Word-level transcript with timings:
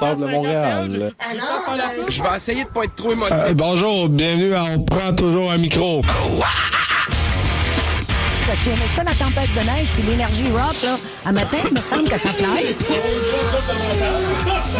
de 0.00 0.24
Montréal. 0.26 1.12
Je 2.08 2.22
vais 2.22 2.36
essayer 2.36 2.64
de 2.64 2.68
pas 2.70 2.84
être 2.84 2.96
trop 2.96 3.12
émotif. 3.12 3.34
Euh, 3.36 3.52
bonjour, 3.54 4.08
bienvenue 4.08 4.54
à 4.54 4.64
On 4.64 4.80
prend 4.82 5.12
toujours 5.14 5.52
un 5.52 5.58
micro. 5.58 6.00
Tu 8.62 8.68
aimais 8.68 8.86
ça, 8.88 9.04
la 9.04 9.12
tempête 9.12 9.48
de 9.54 9.60
neige, 9.60 9.88
puis 9.94 10.02
l'énergie 10.02 10.44
rock, 10.52 10.74
là? 10.82 10.96
À 11.24 11.30
matin, 11.32 11.56
il 11.68 11.72
me 11.74 11.80
semble 11.80 12.08
que 12.08 12.18
ça 12.18 12.30
fly. 12.30 12.66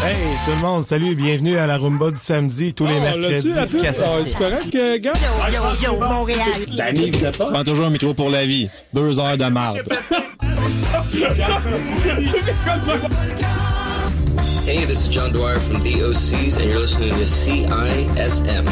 Hey, 0.04 0.16
tout 0.44 0.50
le 0.50 0.56
monde, 0.60 0.82
salut, 0.82 1.14
bienvenue 1.14 1.56
à 1.56 1.66
la 1.68 1.78
Rumba 1.78 2.10
du 2.10 2.16
samedi, 2.18 2.74
tous 2.74 2.86
les 2.86 2.96
Oh, 2.98 3.00
mercredis. 3.00 3.48
la 3.54 3.66
4 3.66 4.02
à 4.02 4.08
pub? 4.08 4.24
6. 4.24 4.26
C'est 4.26 4.38
correct, 4.38 4.74
euh, 4.74 4.98
gars? 4.98 5.12
Yo, 5.52 5.60
yo, 5.94 6.00
Montréal. 6.00 6.48
L'année, 6.74 7.10
vous 7.12 7.30
pas? 7.30 7.46
Prends 7.50 7.64
toujours 7.64 7.86
un 7.86 7.90
micro 7.90 8.12
pour 8.12 8.28
la 8.28 8.44
vie. 8.44 8.68
Deux 8.92 9.18
heures 9.20 9.36
de 9.36 9.44
marde. 9.46 9.78
Hey, 14.70 14.84
this 14.84 15.02
is 15.02 15.08
John 15.08 15.32
Dwyer 15.32 15.58
from 15.58 15.82
the 15.82 15.94
OCs, 15.94 16.56
and 16.60 16.70
you're 16.70 16.82
listening 16.82 17.10
to 17.10 17.24
CISM. 17.24 18.64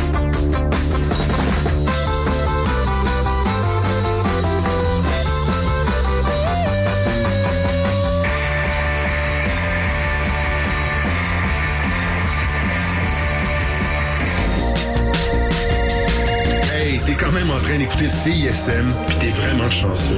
Hey, 16.71 17.01
t'es 17.01 17.15
quand 17.15 17.33
même 17.33 17.51
en 17.51 17.59
train 17.59 17.79
d'écouter 17.79 18.09
CISM, 18.09 18.87
puis 19.09 19.17
t'es 19.19 19.31
vraiment 19.31 19.69
chanceux. 19.69 20.17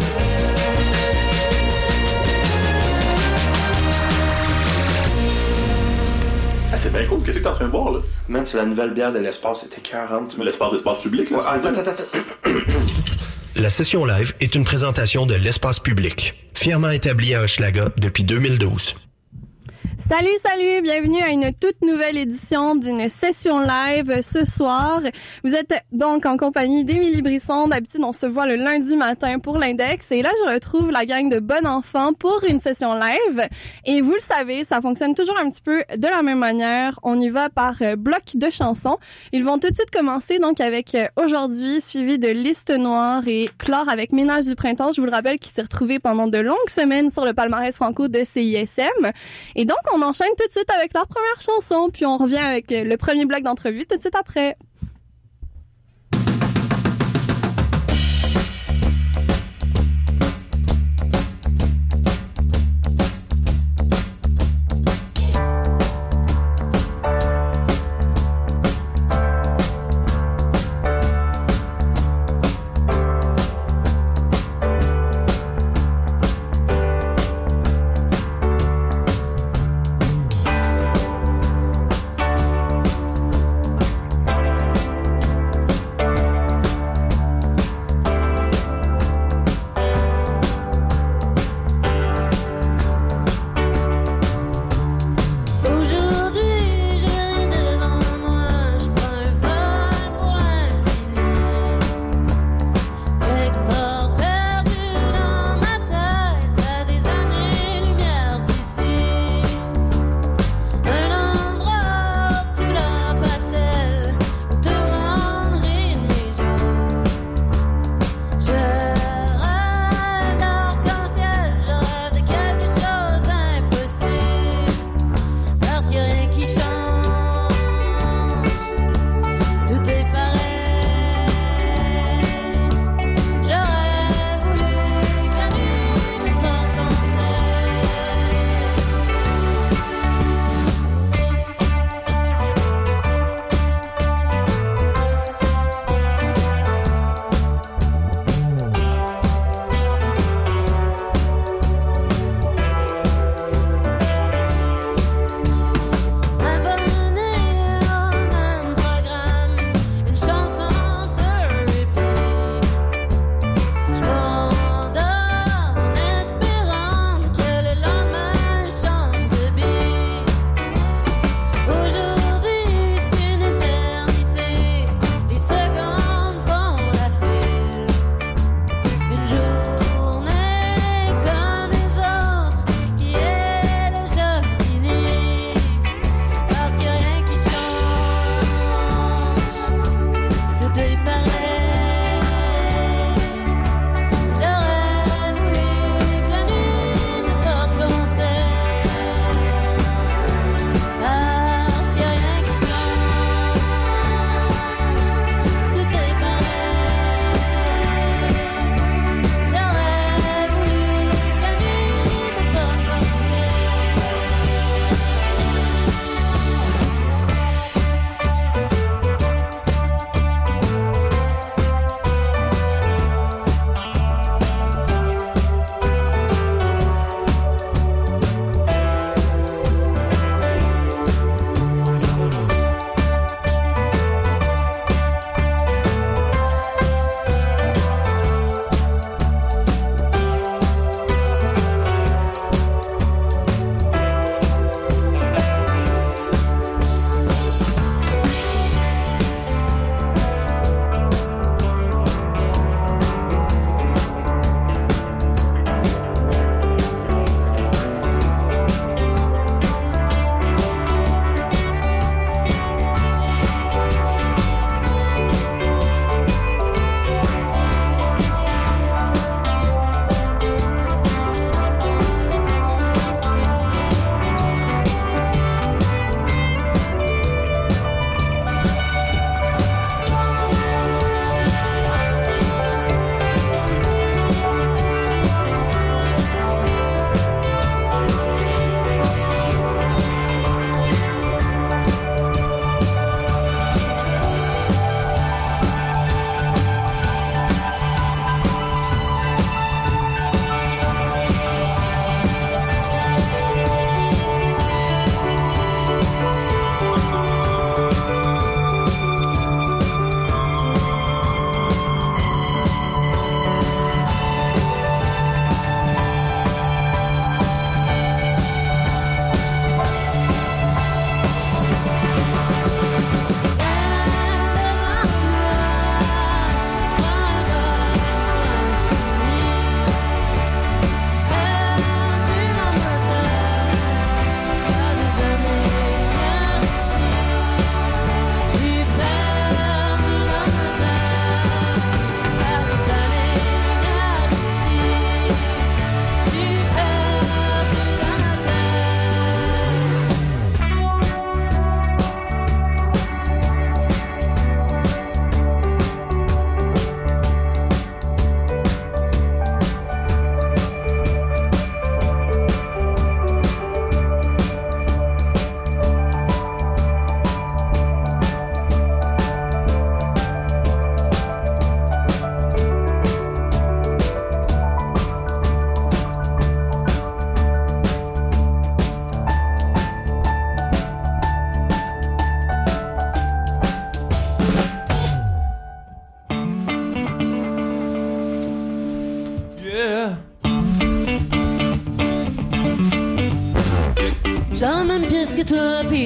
C'est 6.81 6.93
bien 6.93 7.05
cool. 7.07 7.23
Qu'est-ce 7.23 7.39
que 7.39 7.43
t'es 7.43 7.49
en 7.49 7.55
train 7.55 7.67
de 7.67 7.71
boire, 7.71 7.93
là? 7.93 7.99
Man, 8.29 8.47
c'est 8.47 8.57
la 8.57 8.65
nouvelle 8.65 8.95
bière 8.95 9.13
de 9.13 9.19
l'espace, 9.19 9.63
c'était 9.69 9.83
40. 9.83 10.39
Mais 10.39 10.47
l'espace, 10.47 10.73
l'espace 10.73 11.01
public, 11.03 11.29
là. 11.29 11.37
Ouais, 11.37 11.45
c'est 11.45 11.69
attends, 11.69 11.79
attends, 11.79 11.91
attends. 11.91 12.53
La 13.57 13.69
session 13.69 14.07
live 14.07 14.33
est 14.41 14.55
une 14.55 14.65
présentation 14.65 15.27
de 15.27 15.35
l'espace 15.35 15.79
public, 15.79 16.51
fièrement 16.55 16.89
établi 16.91 17.35
à 17.35 17.43
Hochelaga 17.43 17.91
depuis 17.99 18.25
2012. 18.25 18.95
Salut, 20.11 20.39
salut, 20.39 20.83
bienvenue 20.83 21.23
à 21.23 21.29
une 21.29 21.53
toute 21.53 21.83
nouvelle 21.83 22.19
édition 22.19 22.75
d'une 22.75 23.09
session 23.09 23.61
live 23.61 24.23
ce 24.23 24.45
soir. 24.45 25.01
Vous 25.45 25.55
êtes 25.55 25.73
donc 25.93 26.27
en 26.27 26.37
compagnie 26.37 26.85
d'Émilie 26.85 27.23
Brisson. 27.23 27.69
D'habitude, 27.69 28.01
on 28.03 28.13
se 28.13 28.27
voit 28.27 28.49
le 28.49 28.57
lundi 28.57 28.97
matin 28.97 29.39
pour 29.39 29.57
l'index. 29.57 30.11
Et 30.11 30.23
là, 30.23 30.31
je 30.45 30.53
retrouve 30.53 30.91
la 30.91 31.07
gang 31.07 31.29
de 31.29 31.39
bon 31.39 31.65
enfants 31.65 32.13
pour 32.13 32.43
une 32.49 32.59
session 32.59 32.93
live. 32.95 33.47
Et 33.87 34.01
vous 34.01 34.15
le 34.15 34.21
savez, 34.21 34.65
ça 34.65 34.81
fonctionne 34.81 35.15
toujours 35.15 35.39
un 35.39 35.49
petit 35.49 35.63
peu 35.63 35.85
de 35.97 36.09
la 36.09 36.25
même 36.25 36.41
manière. 36.41 36.99
On 37.05 37.21
y 37.21 37.29
va 37.29 37.49
par 37.49 37.75
euh, 37.81 37.95
bloc 37.95 38.35
de 38.35 38.51
chansons. 38.51 38.99
Ils 39.31 39.45
vont 39.45 39.61
tout 39.61 39.71
de 39.71 39.77
suite 39.77 39.93
commencer 39.93 40.41
donc 40.41 40.61
avec 40.61 40.93
euh, 40.97 41.07
aujourd'hui, 41.15 41.81
suivi 41.81 42.19
de 42.19 42.27
Liste 42.27 42.71
Noire 42.71 43.23
et 43.29 43.49
Chlore 43.59 43.89
avec 43.89 44.11
Ménage 44.11 44.47
du 44.47 44.57
Printemps. 44.57 44.91
Je 44.91 45.01
vous 45.01 45.07
le 45.07 45.13
rappelle, 45.13 45.39
qui 45.39 45.51
s'est 45.51 45.63
retrouvé 45.63 46.01
pendant 46.01 46.27
de 46.27 46.39
longues 46.39 46.57
semaines 46.69 47.11
sur 47.11 47.25
le 47.25 47.33
palmarès 47.33 47.77
franco 47.77 48.09
de 48.09 48.25
CISM. 48.25 49.13
Et 49.55 49.65
donc, 49.65 49.79
on 49.95 50.00
enchaîne 50.03 50.35
tout 50.39 50.47
de 50.47 50.53
suite 50.53 50.71
avec 50.71 50.93
leur 50.95 51.07
première 51.07 51.41
chanson, 51.41 51.91
puis 51.93 52.07
on 52.07 52.17
revient 52.17 52.37
avec 52.37 52.71
le 52.71 52.97
premier 52.97 53.25
bloc 53.25 53.43
d'entrevue 53.43 53.87
tout 53.87 53.97
de 53.97 54.01
suite 54.01 54.17
après. 54.17 54.57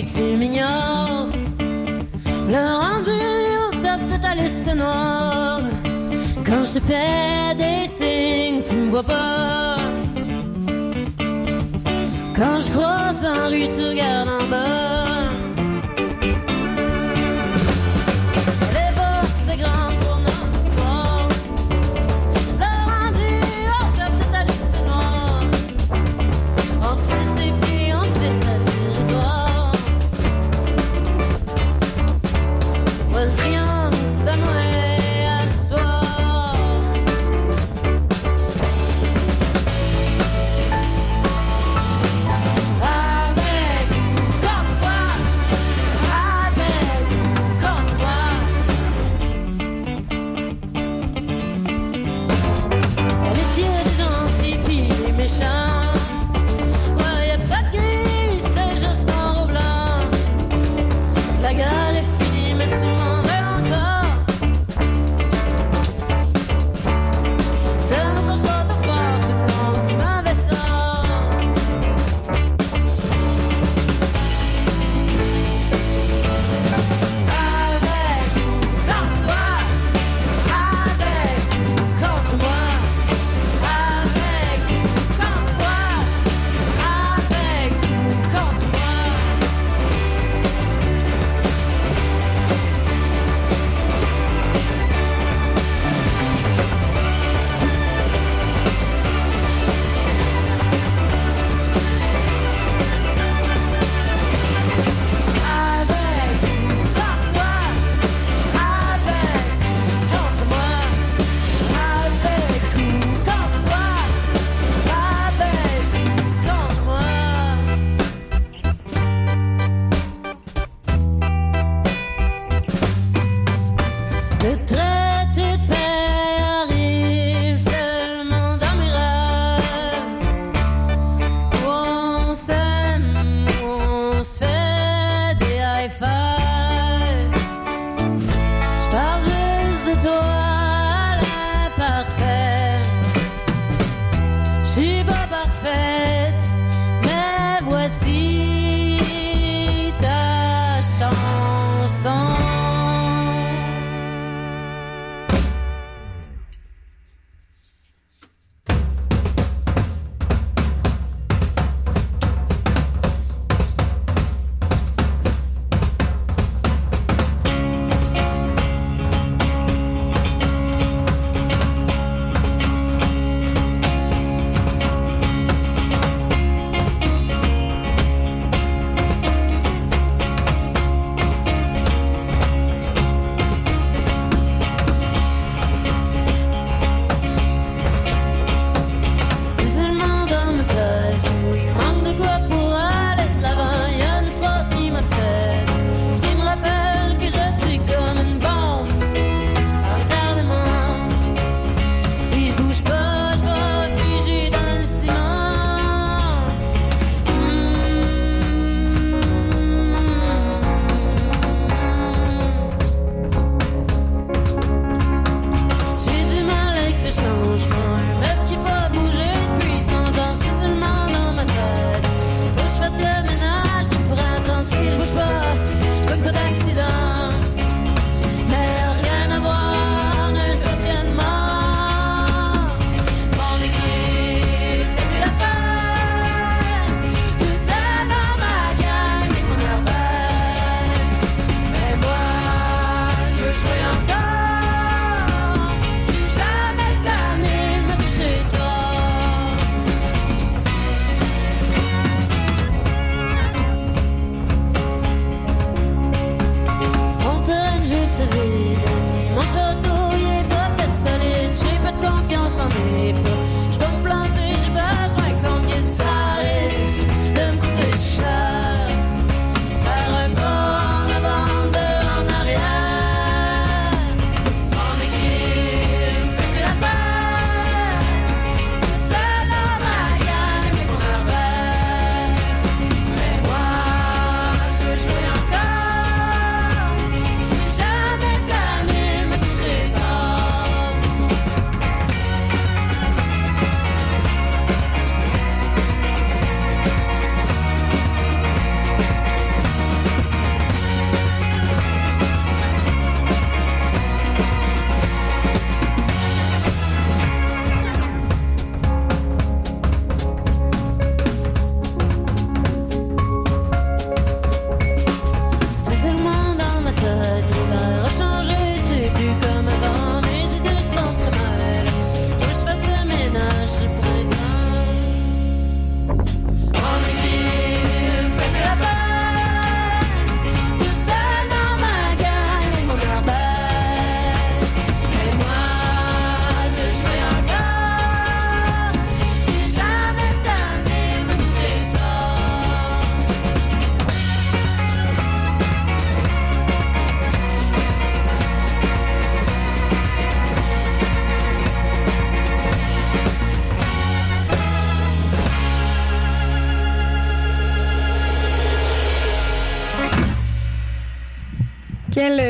Tu 0.05 0.37
m'ignores. 0.37 1.29
Le 2.49 2.65
rendu 2.83 3.19
au 3.63 3.71
top 3.81 4.01
de 4.09 4.17
ta 4.21 4.35
liste 4.35 4.75
noire. 4.75 5.61
Quand 6.45 6.63
je 6.63 6.81
fais 6.81 7.55
des 7.57 7.87
signes, 7.87 8.61
tu 8.67 8.75
me 8.75 8.91
vois 8.91 9.03
pas. 9.03 9.77
Quand 12.37 12.61
je 12.61 12.71
croise 12.71 13.25
en 13.25 13.49
rue, 13.49 13.67
tu 13.77 13.85
regardes 13.91 14.29
en 14.29 14.49
bas. 14.49 15.34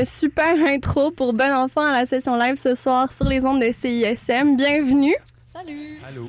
Super 0.04 0.54
intro 0.66 1.11
pour 1.11 1.32
Bon 1.32 1.52
Enfant 1.52 1.82
à 1.82 1.92
la 1.92 2.06
session 2.06 2.37
live 2.37 2.56
ce 2.56 2.75
soir 2.75 3.12
sur 3.12 3.26
les 3.26 3.44
ondes 3.44 3.61
de 3.61 3.73
CISM. 3.73 4.56
Bienvenue. 4.56 5.14
Salut. 5.52 5.99
Allô. 6.08 6.28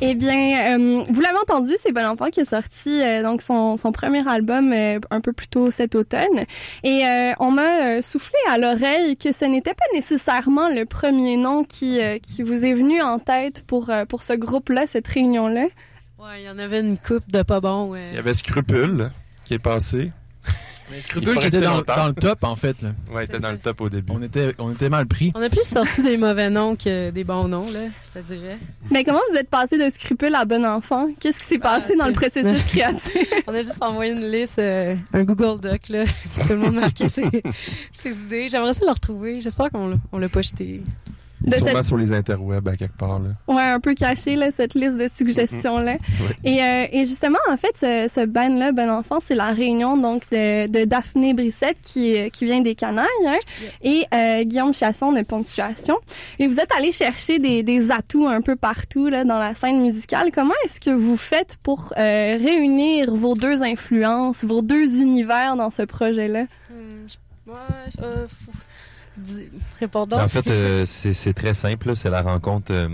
Eh 0.00 0.14
bien, 0.14 0.78
euh, 0.78 1.02
vous 1.08 1.20
l'avez 1.20 1.38
entendu, 1.38 1.72
c'est 1.80 1.92
Bon 1.92 2.04
Enfant 2.06 2.26
qui 2.26 2.40
a 2.40 2.44
sorti 2.44 3.00
euh, 3.02 3.22
donc 3.22 3.42
son, 3.42 3.76
son 3.76 3.90
premier 3.90 4.26
album 4.28 4.72
euh, 4.72 5.00
un 5.10 5.20
peu 5.20 5.32
plus 5.32 5.48
tôt 5.48 5.70
cet 5.70 5.94
automne. 5.96 6.44
Et 6.84 7.04
euh, 7.06 7.32
on 7.40 7.50
m'a 7.50 8.00
soufflé 8.02 8.36
à 8.50 8.58
l'oreille 8.58 9.16
que 9.16 9.32
ce 9.32 9.44
n'était 9.44 9.74
pas 9.74 9.86
nécessairement 9.94 10.68
le 10.68 10.84
premier 10.84 11.36
nom 11.36 11.64
qui, 11.64 12.00
euh, 12.00 12.18
qui 12.18 12.42
vous 12.42 12.64
est 12.64 12.74
venu 12.74 13.00
en 13.02 13.18
tête 13.18 13.64
pour, 13.66 13.90
euh, 13.90 14.04
pour 14.04 14.22
ce 14.22 14.34
groupe-là, 14.34 14.86
cette 14.86 15.08
réunion-là. 15.08 15.66
Ouais, 16.18 16.40
il 16.40 16.44
y 16.44 16.50
en 16.50 16.58
avait 16.58 16.80
une 16.80 16.98
coupe 16.98 17.26
de 17.32 17.42
pas 17.42 17.60
bon. 17.60 17.90
ouais. 17.90 18.04
Il 18.12 18.16
y 18.16 18.18
avait 18.18 18.34
Scrupule 18.34 19.10
qui 19.44 19.54
est 19.54 19.58
passé. 19.58 20.12
Mais 20.90 21.00
Scrupule 21.00 21.38
qui 21.38 21.46
était 21.46 21.60
dans, 21.60 21.76
le 21.76 22.12
top, 22.14 22.44
en 22.44 22.56
fait. 22.56 22.80
Là. 22.82 22.90
Ouais, 23.12 23.24
il 23.24 23.24
était 23.26 23.40
dans 23.40 23.52
le 23.52 23.58
top 23.58 23.80
au 23.80 23.88
début. 23.88 24.12
On, 24.14 24.22
était, 24.22 24.54
on 24.58 24.72
était 24.72 24.88
mal 24.88 25.06
pris. 25.06 25.32
On 25.34 25.42
a 25.42 25.50
plus 25.50 25.66
sorti 25.66 26.02
des 26.02 26.16
mauvais 26.16 26.50
noms 26.50 26.76
que 26.76 27.10
des 27.10 27.24
bons 27.24 27.48
noms, 27.48 27.70
là, 27.70 27.80
je 28.06 28.20
te 28.20 28.24
dirais. 28.24 28.58
Mais 28.90 29.04
comment 29.04 29.20
vous 29.30 29.36
êtes 29.36 29.50
passé 29.50 29.78
de 29.78 29.90
Scrupule 29.90 30.34
à 30.34 30.44
Bon 30.44 30.64
Enfant? 30.64 31.08
Qu'est-ce 31.20 31.40
qui 31.40 31.44
s'est 31.44 31.58
Bah, 31.58 31.74
passé 31.74 31.96
dans 31.96 32.06
le 32.06 32.12
processus 32.12 32.62
créatif? 32.64 33.32
On 33.46 33.54
a 33.54 33.58
juste 33.62 33.82
envoyé 33.82 34.12
une 34.12 34.30
liste, 34.30 34.58
euh, 34.58 34.96
un 35.12 35.24
Google 35.24 35.60
Doc, 35.60 35.88
là. 35.90 36.04
Tout 36.42 36.48
le 36.50 36.56
monde 36.56 36.74
marquait 36.74 37.08
ses, 37.08 37.28
ses 37.92 38.10
idées. 38.10 38.48
J'aimerais 38.48 38.72
ça 38.72 38.84
le 38.84 38.92
retrouver. 38.92 39.40
J'espère 39.40 39.70
qu'on 39.70 39.88
l'a, 39.88 39.96
on 40.12 40.18
l'a 40.18 40.28
pas 40.28 40.42
jeté. 40.42 40.82
De 41.40 41.54
Sûrement 41.54 41.70
cette- 41.76 41.84
sur 41.84 41.96
les 41.96 42.12
interwebs 42.12 42.66
à 42.68 42.74
quelque 42.76 42.96
part. 42.96 43.20
Là. 43.20 43.28
Ouais, 43.46 43.62
un 43.62 43.78
peu 43.80 43.94
caché, 43.94 44.34
là, 44.34 44.50
cette 44.50 44.74
liste 44.74 44.96
de 44.96 45.06
suggestions-là. 45.06 45.92
Ouais. 45.92 45.98
Et, 46.44 46.62
euh, 46.62 46.86
et 46.90 47.04
justement, 47.04 47.38
en 47.50 47.56
fait, 47.56 47.76
ce, 47.76 48.12
ce 48.12 48.26
band-là, 48.26 48.72
Bon 48.72 48.90
Enfant, 48.90 49.18
c'est 49.24 49.34
la 49.36 49.50
réunion 49.52 49.96
donc 49.96 50.22
de, 50.32 50.66
de 50.66 50.84
Daphné 50.84 51.34
Brissette 51.34 51.76
qui, 51.80 52.30
qui 52.32 52.44
vient 52.44 52.60
des 52.60 52.74
Canailles 52.74 53.06
hein, 53.26 53.36
et 53.82 54.04
euh, 54.12 54.42
Guillaume 54.44 54.74
Chasson 54.74 55.12
de 55.12 55.22
Ponctuation. 55.22 55.96
Et 56.40 56.46
vous 56.48 56.58
êtes 56.58 56.72
allé 56.76 56.90
chercher 56.92 57.38
des, 57.38 57.62
des 57.62 57.92
atouts 57.92 58.26
un 58.26 58.40
peu 58.40 58.56
partout 58.56 59.08
là, 59.08 59.24
dans 59.24 59.38
la 59.38 59.54
scène 59.54 59.80
musicale. 59.80 60.30
Comment 60.34 60.54
est-ce 60.64 60.80
que 60.80 60.90
vous 60.90 61.16
faites 61.16 61.56
pour 61.62 61.92
euh, 61.96 62.36
réunir 62.42 63.14
vos 63.14 63.34
deux 63.34 63.62
influences, 63.62 64.44
vos 64.44 64.60
deux 64.62 65.00
univers 65.00 65.54
dans 65.56 65.70
ce 65.70 65.82
projet-là? 65.82 66.46
Je- 67.06 67.50
ouais, 67.52 67.56
euh, 68.02 68.26
fou. 68.26 68.50
Dis- 68.50 68.67
Répondons. 69.80 70.18
En 70.20 70.28
fait, 70.28 70.46
euh, 70.48 70.84
c'est 70.86 71.32
très 71.34 71.54
simple. 71.54 71.94
C'est 71.96 72.10
la 72.10 72.22
rencontre 72.22 72.72
euh, 72.72 72.88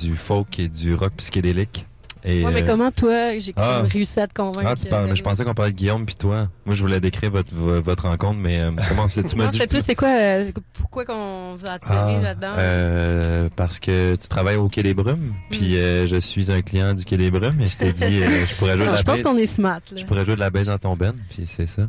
du 0.00 0.16
folk 0.16 0.58
et 0.58 0.68
du 0.68 0.94
rock 0.94 1.12
psychédélique. 1.16 1.86
Et, 2.22 2.44
Ouais, 2.44 2.52
mais 2.52 2.62
euh, 2.62 2.66
comment 2.66 2.90
toi, 2.90 3.38
j'ai 3.38 3.54
ah. 3.56 3.80
réussi 3.86 4.20
à 4.20 4.26
te 4.26 4.34
convaincre? 4.34 4.68
ah, 4.70 4.74
tu 4.76 4.86
parles, 4.88 5.08
mais 5.08 5.16
je 5.16 5.22
pensais 5.22 5.42
qu'on 5.42 5.54
parlait 5.54 5.72
de 5.72 5.76
Guillaume 5.78 6.04
puis 6.04 6.16
toi. 6.16 6.48
Moi, 6.66 6.74
je 6.74 6.82
voulais 6.82 7.00
décrire 7.00 7.30
votre, 7.30 7.54
vo- 7.54 7.80
votre 7.80 8.02
rencontre, 8.08 8.38
mais 8.38 8.60
euh, 8.60 8.72
comment 8.90 9.08
c'est 9.08 9.22
Tu 9.22 9.36
m'as 9.36 9.46
dit. 9.48 9.56
c'est 9.56 9.66
plus, 9.66 9.82
c'est 9.82 9.94
quoi, 9.94 10.08
euh, 10.10 10.52
pourquoi 10.74 11.06
qu'on 11.06 11.54
vous 11.54 11.64
a 11.64 11.70
attiré 11.70 11.96
Ah, 11.96 12.20
là-dedans? 12.22 12.52
euh, 12.58 13.48
parce 13.56 13.78
que 13.78 14.16
tu 14.16 14.28
travailles 14.28 14.56
au 14.56 14.68
Quai 14.68 14.82
des 14.82 14.92
Brumes, 14.92 15.32
puis 15.50 15.78
euh, 15.78 16.06
je 16.06 16.16
suis 16.18 16.52
un 16.52 16.60
client 16.60 16.92
du 16.92 17.06
Quai 17.06 17.16
des 17.16 17.30
Brumes, 17.30 17.58
et 17.58 17.64
je 17.64 17.78
t'ai 17.78 17.94
dit, 17.94 18.20
je 18.22 18.54
pourrais 18.56 18.76
jouer 18.76 18.84
de 18.88 18.90
la 18.90 18.96
je 18.96 19.02
pense 19.02 19.22
qu'on 19.22 19.38
est 19.38 19.46
smart, 19.46 19.80
là. 19.90 19.96
Je 19.96 20.04
pourrais 20.04 20.26
jouer 20.26 20.34
de 20.34 20.40
la 20.40 20.50
baisse 20.50 20.66
dans 20.66 20.76
ton 20.76 20.96
ben, 20.96 21.14
puis 21.30 21.44
c'est 21.46 21.64
ça. 21.66 21.88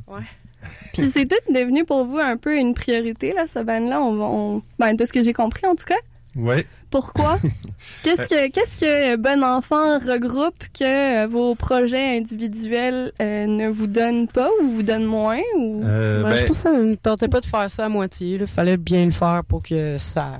Puis 0.93 1.09
c'est 1.11 1.25
tout 1.25 1.53
devenu 1.53 1.85
pour 1.85 2.05
vous 2.05 2.17
un 2.17 2.37
peu 2.37 2.57
une 2.57 2.73
priorité, 2.73 3.33
là, 3.33 3.45
ce 3.47 3.59
band-là? 3.59 4.01
On, 4.01 4.15
va- 4.15 4.25
on, 4.25 4.61
ben, 4.79 4.93
de 4.93 5.05
ce 5.05 5.13
que 5.13 5.23
j'ai 5.23 5.33
compris, 5.33 5.65
en 5.65 5.75
tout 5.75 5.85
cas. 5.85 5.95
Ouais. 6.35 6.65
Pourquoi? 6.89 7.37
Qu'est-ce 8.03 8.27
que, 8.27 8.49
qu'est-ce 8.51 8.77
que 8.77 9.15
Bon 9.15 9.43
Enfant 9.43 9.97
regroupe 9.99 10.57
que 10.77 11.23
euh, 11.23 11.27
vos 11.27 11.55
projets 11.55 12.17
individuels 12.17 13.11
euh, 13.21 13.45
ne 13.47 13.69
vous 13.69 13.87
donnent 13.87 14.27
pas 14.27 14.49
ou 14.61 14.69
vous 14.69 14.83
donnent 14.83 15.05
moins? 15.05 15.39
Ou... 15.57 15.81
Euh, 15.85 16.19
Je 16.19 16.23
ben, 16.23 16.29
pense 16.31 16.41
que 16.41 16.53
ça 16.55 16.71
ne 16.71 16.95
tentait 16.95 17.27
pas 17.29 17.39
de 17.39 17.45
faire 17.45 17.69
ça 17.69 17.85
à 17.85 17.89
moitié. 17.89 18.35
Il 18.39 18.47
fallait 18.47 18.75
bien 18.77 19.05
le 19.05 19.11
faire 19.11 19.43
pour 19.47 19.63
que 19.63 19.97
ça 19.97 20.37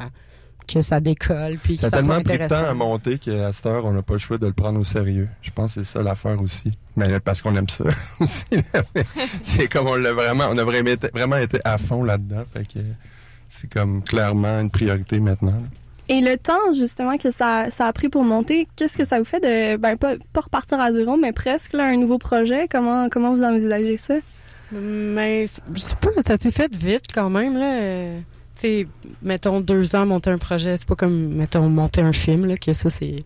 que 0.67 0.81
ça 0.81 0.99
décolle 0.99 1.57
puis 1.63 1.75
que 1.77 1.81
ça 1.81 1.87
a 1.87 1.89
ça 1.89 1.97
soit 2.01 2.15
tellement 2.15 2.23
pris 2.23 2.33
de 2.33 2.37
temps 2.37 2.43
intéressant. 2.55 2.69
à 2.69 2.73
monter 2.73 3.17
qu'à 3.19 3.51
cette 3.51 3.65
heure, 3.65 3.85
on 3.85 3.91
n'a 3.91 4.01
pas 4.01 4.13
le 4.13 4.19
choix 4.19 4.37
de 4.37 4.47
le 4.47 4.53
prendre 4.53 4.79
au 4.79 4.83
sérieux. 4.83 5.27
Je 5.41 5.51
pense 5.51 5.75
que 5.75 5.83
c'est 5.83 5.91
ça 5.91 6.01
l'affaire 6.03 6.39
aussi. 6.41 6.71
Mais 6.95 7.19
parce 7.19 7.41
qu'on 7.41 7.55
aime 7.55 7.69
ça 7.69 7.85
aussi. 8.19 8.45
c'est 9.41 9.67
comme 9.67 9.87
on 9.87 9.95
l'a 9.95 10.13
vraiment, 10.13 10.47
on 10.49 10.57
a 10.57 10.63
vraiment 10.63 10.91
été, 10.91 11.07
vraiment 11.13 11.37
été 11.37 11.59
à 11.63 11.77
fond 11.77 12.03
là-dedans. 12.03 12.43
Fait 12.53 12.65
que 12.65 12.79
c'est 13.49 13.71
comme 13.71 14.01
clairement 14.03 14.59
une 14.59 14.69
priorité 14.69 15.19
maintenant. 15.19 15.61
Et 16.09 16.19
le 16.19 16.37
temps, 16.37 16.73
justement, 16.77 17.17
que 17.17 17.31
ça, 17.31 17.67
ça 17.71 17.85
a 17.87 17.93
pris 17.93 18.09
pour 18.09 18.23
monter, 18.25 18.67
qu'est-ce 18.75 18.97
que 18.97 19.05
ça 19.05 19.17
vous 19.19 19.25
fait 19.25 19.39
de, 19.39 19.77
ben, 19.77 19.95
pas, 19.97 20.15
pas 20.33 20.41
repartir 20.41 20.79
à 20.79 20.91
zéro, 20.91 21.15
mais 21.15 21.31
presque, 21.31 21.71
là, 21.73 21.85
un 21.85 21.95
nouveau 21.95 22.17
projet? 22.17 22.67
Comment, 22.69 23.07
comment 23.09 23.31
vous 23.33 23.43
envisagez 23.43 23.95
ça? 23.97 24.15
Mais 24.73 25.45
c- 25.47 25.61
je 25.73 25.79
sais 25.79 25.95
pas, 25.95 26.09
ça 26.25 26.35
s'est 26.37 26.51
fait 26.51 26.75
vite 26.75 27.05
quand 27.13 27.29
même 27.29 27.57
là. 27.57 28.19
Sais, 28.61 28.87
mettons 29.23 29.59
deux 29.59 29.95
ans 29.95 30.05
monter 30.05 30.29
un 30.29 30.37
projet, 30.37 30.77
c'est 30.77 30.87
pas 30.87 30.93
comme 30.95 31.33
mettons 31.33 31.67
monter 31.67 32.01
un 32.01 32.13
film 32.13 32.45
là 32.45 32.57
que 32.57 32.73
ça 32.73 32.91
c'est 32.91 33.23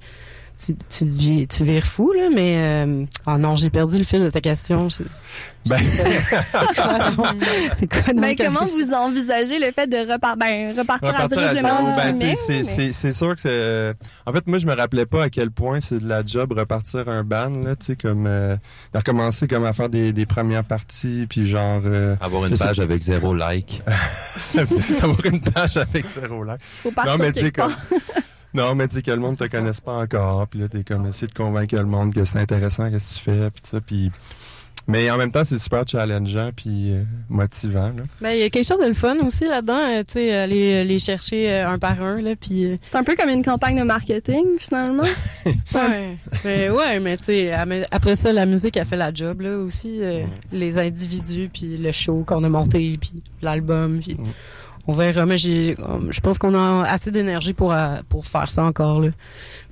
tu 0.63 0.75
tu 0.89 1.05
vi- 1.05 1.47
tu 1.47 1.63
vires 1.63 1.85
fou 1.85 2.11
là, 2.13 2.29
mais 2.33 2.55
euh, 2.85 3.05
oh 3.27 3.37
non 3.37 3.55
j'ai 3.55 3.69
perdu 3.69 3.97
le 3.97 4.03
fil 4.03 4.21
de 4.21 4.29
ta 4.29 4.41
question. 4.41 4.89
Je- 4.89 5.03
Ben, 5.67 5.79
c'est 6.51 6.75
quoi 6.75 7.09
non? 7.09 7.23
C'est 7.75 7.87
quoi 7.87 8.13
donc 8.13 8.21
Ben, 8.21 8.35
comment 8.37 8.65
vous 8.65 8.93
envisagez 8.93 9.57
le 9.57 9.71
fait 9.71 9.87
de 9.87 9.97
repar- 9.97 10.37
ben, 10.37 10.77
repartir, 10.77 11.07
Repartir 11.09 11.39
à 11.39 11.53
zéro? 11.53 11.67
ben, 11.95 12.15
mais- 12.17 12.35
c'est 12.35 12.91
c'est 12.93 13.13
sûr 13.13 13.33
que 13.35 13.41
c'est... 13.41 13.93
En 14.27 14.31
fait, 14.31 14.45
moi, 14.45 14.59
je 14.59 14.67
me 14.67 14.75
rappelais 14.75 15.07
pas 15.07 15.23
à 15.23 15.29
quel 15.31 15.49
point 15.49 15.81
c'est 15.81 15.97
de 15.99 16.07
la 16.07 16.23
job 16.23 16.51
repartir 16.51 17.09
un 17.09 17.23
band, 17.23 17.49
là, 17.63 17.75
tu 17.75 17.85
sais, 17.87 17.95
comme... 17.95 18.27
Euh, 18.27 18.55
de 18.93 18.97
recommencer 18.99 19.47
comme 19.47 19.65
à 19.65 19.73
faire 19.73 19.89
des, 19.89 20.13
des 20.13 20.25
premières 20.27 20.65
parties, 20.65 21.25
puis 21.27 21.47
genre... 21.49 21.81
euh, 21.85 22.15
Avoir 22.21 22.45
une 22.45 22.55
page 22.57 22.79
avec 22.79 23.01
zéro 23.01 23.33
like. 23.33 23.81
avoir 25.01 25.25
une 25.25 25.41
page 25.41 25.77
avec 25.77 26.05
zéro 26.05 26.43
like. 26.43 26.61
Faut 26.61 26.91
partir 26.91 27.13
Non, 27.17 27.23
mais 27.23 27.31
tu 27.31 27.39
sais, 27.41 27.51
comme... 27.51 27.71
Non, 28.55 28.73
mais 28.73 28.87
tu 28.87 28.95
sais 28.95 29.01
que 29.01 29.11
le 29.11 29.17
monde 29.17 29.37
te 29.37 29.43
connaisse 29.43 29.81
pas 29.81 29.91
encore, 29.91 30.47
puis 30.47 30.61
là, 30.61 30.69
t'es 30.69 30.85
comme 30.85 31.05
essayer 31.07 31.27
de 31.27 31.33
convaincre 31.33 31.75
le 31.75 31.83
monde 31.83 32.13
que 32.13 32.23
c'est 32.23 32.39
intéressant, 32.39 32.89
qu'est-ce 32.89 33.09
que 33.09 33.17
tu 33.17 33.23
fais, 33.25 33.51
puis 33.51 33.61
ça, 33.65 33.81
puis... 33.81 34.11
Mais 34.87 35.09
en 35.09 35.17
même 35.17 35.31
temps, 35.31 35.43
c'est 35.43 35.57
super 35.57 35.83
challengeant, 35.87 36.51
puis 36.55 36.91
euh, 36.93 37.03
motivant, 37.27 37.87
là. 37.87 38.03
Ben, 38.21 38.31
il 38.31 38.39
y 38.39 38.43
a 38.43 38.49
quelque 38.51 38.67
chose 38.67 38.79
de 38.79 38.85
le 38.85 38.93
fun 38.93 39.15
aussi 39.25 39.45
là-dedans, 39.45 39.79
euh, 39.79 39.99
tu 39.99 40.13
sais, 40.13 40.33
aller 40.33 40.83
les 40.83 40.99
chercher 40.99 41.49
euh, 41.51 41.69
un 41.69 41.79
par 41.79 42.01
un 42.03 42.21
là, 42.21 42.35
puis 42.35 42.65
euh, 42.65 42.77
C'est 42.81 42.97
un 42.97 43.03
peu 43.03 43.15
comme 43.15 43.29
une 43.29 43.43
campagne 43.43 43.79
de 43.79 43.83
marketing, 43.83 44.45
finalement. 44.59 45.03
Ouais, 45.75 46.15
mais 46.43 46.69
ouais, 46.69 46.99
mais 46.99 47.17
tu 47.17 47.25
sais, 47.25 47.51
après 47.91 48.15
ça, 48.15 48.31
la 48.31 48.45
musique 48.45 48.77
a 48.77 48.85
fait 48.85 48.95
la 48.95 49.13
job 49.13 49.41
là 49.41 49.57
aussi, 49.57 50.01
euh, 50.01 50.23
les 50.51 50.77
individus 50.77 51.49
puis 51.53 51.77
le 51.77 51.91
show 51.91 52.23
qu'on 52.25 52.43
a 52.43 52.49
monté 52.49 52.97
puis 52.99 53.21
l'album 53.41 53.99
puis 53.99 54.17
on 54.87 54.93
verra. 54.93 55.25
Mais 55.25 55.37
j'ai, 55.37 55.75
je 56.09 56.19
pense 56.21 56.37
qu'on 56.37 56.55
a 56.55 56.83
assez 56.87 57.11
d'énergie 57.11 57.53
pour 57.53 57.73
euh, 57.73 57.97
pour 58.09 58.25
faire 58.25 58.47
ça 58.47 58.63
encore 58.63 59.01
là. 59.01 59.09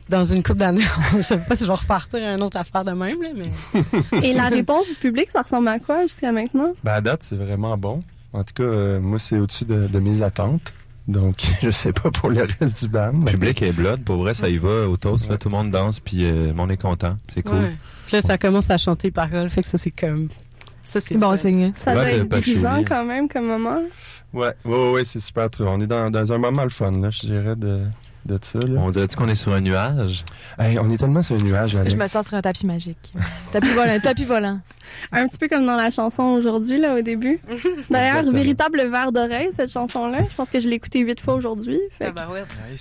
Dans 0.09 0.23
une 0.23 0.43
couple 0.43 0.59
d'années, 0.59 0.81
je 1.17 1.21
sais 1.21 1.37
pas 1.37 1.55
si 1.55 1.63
je 1.63 1.67
vais 1.67 1.73
repartir 1.73 2.19
à 2.19 2.33
une 2.33 2.43
autre 2.43 2.57
affaire 2.57 2.83
de 2.83 2.91
même 2.91 3.21
là, 3.21 3.29
mais 3.35 4.21
Et 4.21 4.33
la 4.33 4.49
réponse 4.49 4.87
du 4.89 4.95
public, 4.95 5.29
ça 5.31 5.41
ressemble 5.41 5.67
à 5.67 5.79
quoi 5.79 6.03
jusqu'à 6.03 6.31
maintenant? 6.31 6.73
Ben, 6.83 6.93
à 6.93 7.01
date, 7.01 7.23
c'est 7.23 7.35
vraiment 7.35 7.77
bon. 7.77 8.03
En 8.33 8.43
tout 8.43 8.53
cas, 8.55 8.63
euh, 8.63 8.99
moi, 8.99 9.19
c'est 9.19 9.37
au-dessus 9.37 9.65
de, 9.65 9.87
de 9.87 9.99
mes 9.99 10.21
attentes. 10.21 10.73
Donc, 11.07 11.35
je 11.61 11.69
sais 11.69 11.93
pas 11.93 12.11
pour 12.11 12.29
le 12.29 12.47
reste 12.59 12.83
du 12.83 12.89
band. 12.89 13.13
Le 13.13 13.31
public 13.31 13.61
est 13.61 13.71
blood, 13.71 14.03
pour 14.03 14.17
vrai, 14.17 14.33
ça 14.33 14.49
y 14.49 14.57
va 14.57 14.87
au 14.87 14.97
toast, 14.97 15.29
là, 15.29 15.37
tout 15.37 15.49
le 15.49 15.55
monde 15.55 15.71
danse, 15.71 15.99
puis 15.99 16.25
euh, 16.25 16.47
le 16.47 16.53
monde 16.53 16.71
est 16.71 16.81
content. 16.81 17.17
C'est 17.33 17.43
cool. 17.43 17.59
ouais. 17.59 17.75
Puis 18.07 18.15
là, 18.15 18.21
ça 18.21 18.37
commence 18.37 18.69
à 18.69 18.77
chanter 18.77 19.11
paroles, 19.11 19.49
fait 19.49 19.61
que 19.61 19.67
ça 19.67 19.77
c'est 19.77 19.91
comme 19.91 20.29
ça 20.83 20.99
c'est 20.99 21.17
Bon 21.17 21.35
signe. 21.35 21.73
Ça 21.75 21.93
doit 21.93 22.11
le 22.11 22.21
être 22.21 22.29
patchouli. 22.29 22.85
quand 22.85 23.05
même 23.05 23.27
comme 23.27 23.47
moment. 23.47 23.79
Ouais, 24.33 24.53
ouais, 24.65 24.75
ouais, 24.75 24.91
ouais, 24.91 25.05
c'est 25.05 25.19
super. 25.19 25.47
On 25.59 25.79
est 25.79 25.87
dans, 25.87 26.09
dans 26.11 26.31
un 26.31 26.37
moment 26.37 26.63
le 26.63 26.69
fun, 26.69 26.91
là, 26.91 27.09
je 27.09 27.21
dirais, 27.21 27.55
de, 27.55 27.83
de 28.25 28.39
ça, 28.41 28.59
là. 28.59 28.79
On 28.79 28.89
dirait-tu 28.89 29.15
qu'on 29.15 29.27
est 29.27 29.35
sur 29.35 29.53
un 29.53 29.61
nuage? 29.61 30.23
Hey, 30.57 30.79
on 30.79 30.89
est 30.89 30.97
tellement 30.97 31.21
sur 31.21 31.35
un 31.35 31.43
nuage, 31.43 31.75
Alex. 31.75 31.91
Je 31.91 31.99
me 31.99 32.07
sens 32.07 32.27
sur 32.27 32.37
un 32.37 32.41
tapis 32.41 32.65
magique. 32.65 33.11
tapis 33.51 33.73
volant, 33.73 33.99
tapis 34.01 34.25
volant. 34.25 34.59
Un 35.11 35.27
petit 35.27 35.37
peu 35.37 35.47
comme 35.47 35.65
dans 35.65 35.75
la 35.75 35.89
chanson 35.89 36.23
aujourd'hui, 36.23 36.77
là, 36.77 36.95
au 36.95 37.01
début. 37.01 37.39
D'ailleurs, 37.89 38.23
véritable 38.31 38.81
verre 38.89 39.11
d'oreille, 39.11 39.49
cette 39.51 39.71
chanson-là. 39.71 40.19
Je 40.29 40.35
pense 40.35 40.49
que 40.49 40.59
je 40.59 40.67
l'ai 40.67 40.75
écoutée 40.75 40.99
huit 40.99 41.19
fois 41.19 41.35
aujourd'hui. 41.35 41.79
Fait. 41.99 42.11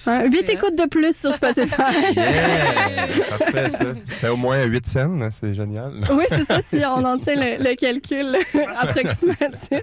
Hein, 0.06 0.24
Huit 0.30 0.48
écoutes 0.48 0.76
de 0.76 0.88
plus 0.88 1.16
sur 1.16 1.34
Spotify. 1.34 1.62
Yeah! 2.12 3.06
Parfait, 3.38 3.70
ça. 3.70 3.84
Fait 4.06 4.28
au 4.28 4.36
moins 4.36 4.62
8 4.64 4.86
scènes, 4.86 5.28
c'est 5.30 5.54
génial. 5.54 5.92
oui, 6.10 6.24
c'est 6.28 6.44
ça, 6.44 6.60
si 6.62 6.82
on 6.84 7.04
en 7.04 7.18
tient 7.18 7.34
le, 7.36 7.62
le 7.62 7.74
calcul 7.74 8.36
approximatif. 8.76 9.82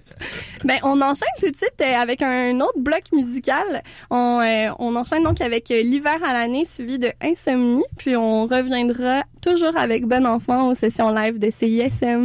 Ben, 0.64 0.78
on 0.84 1.02
enchaîne 1.02 1.28
tout 1.40 1.50
de 1.50 1.56
suite 1.56 1.82
euh, 1.82 1.96
avec 2.02 2.22
un 2.22 2.60
autre 2.60 2.80
bloc 2.80 3.04
musical. 3.14 3.82
On, 4.10 4.42
euh, 4.42 4.72
on 4.80 4.96
enchaîne 4.96 5.24
donc 5.24 5.42
avec 5.42 5.72
euh, 5.72 5.82
l'hiver 5.82 6.18
à 6.26 6.34
l'année 6.34 6.66
suivi 6.66 7.00
de 7.00 7.12
Insomnie, 7.22 7.84
puis 7.98 8.16
on 8.16 8.46
reviendra 8.46 9.24
toujours 9.42 9.76
avec 9.78 10.06
Bon 10.06 10.26
Enfant 10.26 10.70
aux 10.70 10.76
sessions 10.76 11.14
live 11.14 11.40
de 11.40 11.50
CISM. 11.50 12.19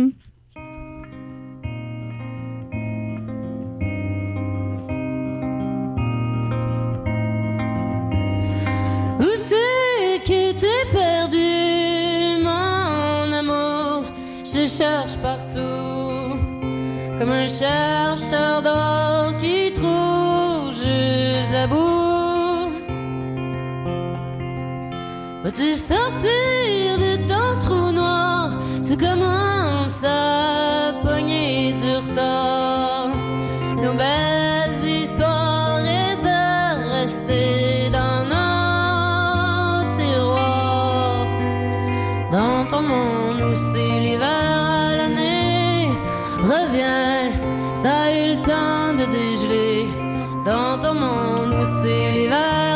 Où 9.20 9.30
c'est 9.35 10.18
que 10.24 10.52
t'es 10.52 10.85
perdu, 10.92 12.42
mon 12.42 13.33
amour? 13.33 14.02
Je 14.44 14.66
cherche 14.66 15.16
partout, 15.18 16.37
comme 17.18 17.30
un 17.30 17.46
chercheur 17.46 18.62
d'or 18.62 19.37
qui 19.38 19.72
trouve 19.72 20.72
juste 20.72 21.52
la 21.52 21.66
boue. 21.66 22.72
Veux-tu 25.44 25.72
sortir 25.74 26.98
de 26.98 27.13
se 28.85 28.94
commence 28.97 30.05
à 30.05 30.92
pogner 31.03 31.73
du 31.73 31.90
retard. 32.07 33.09
Nos 33.83 33.94
belles 33.94 34.87
histoires 34.87 35.77
restent 35.77 36.29
rester 36.92 37.88
dans 37.90 38.25
nos 38.33 39.85
tiroirs. 39.97 41.27
Dans 42.31 42.66
ton 42.68 42.83
monde 42.83 43.40
où 43.51 43.55
c'est 43.55 44.01
l'hiver 44.05 44.97
l'année, 44.99 45.88
reviens, 46.42 47.33
ça 47.75 47.92
a 48.03 48.11
eu 48.12 48.37
le 48.37 48.42
temps 48.42 48.92
de 49.01 49.07
dégeler. 49.11 49.88
Dans 50.44 50.79
ton 50.79 50.94
monde 50.94 51.55
où 51.59 51.64
c'est 51.64 52.12
l'hiver 52.12 52.73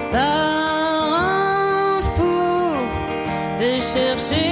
Ça 0.00 0.26
rend 1.10 2.00
fou 2.16 2.74
de 3.58 3.70
chercher. 3.80 4.45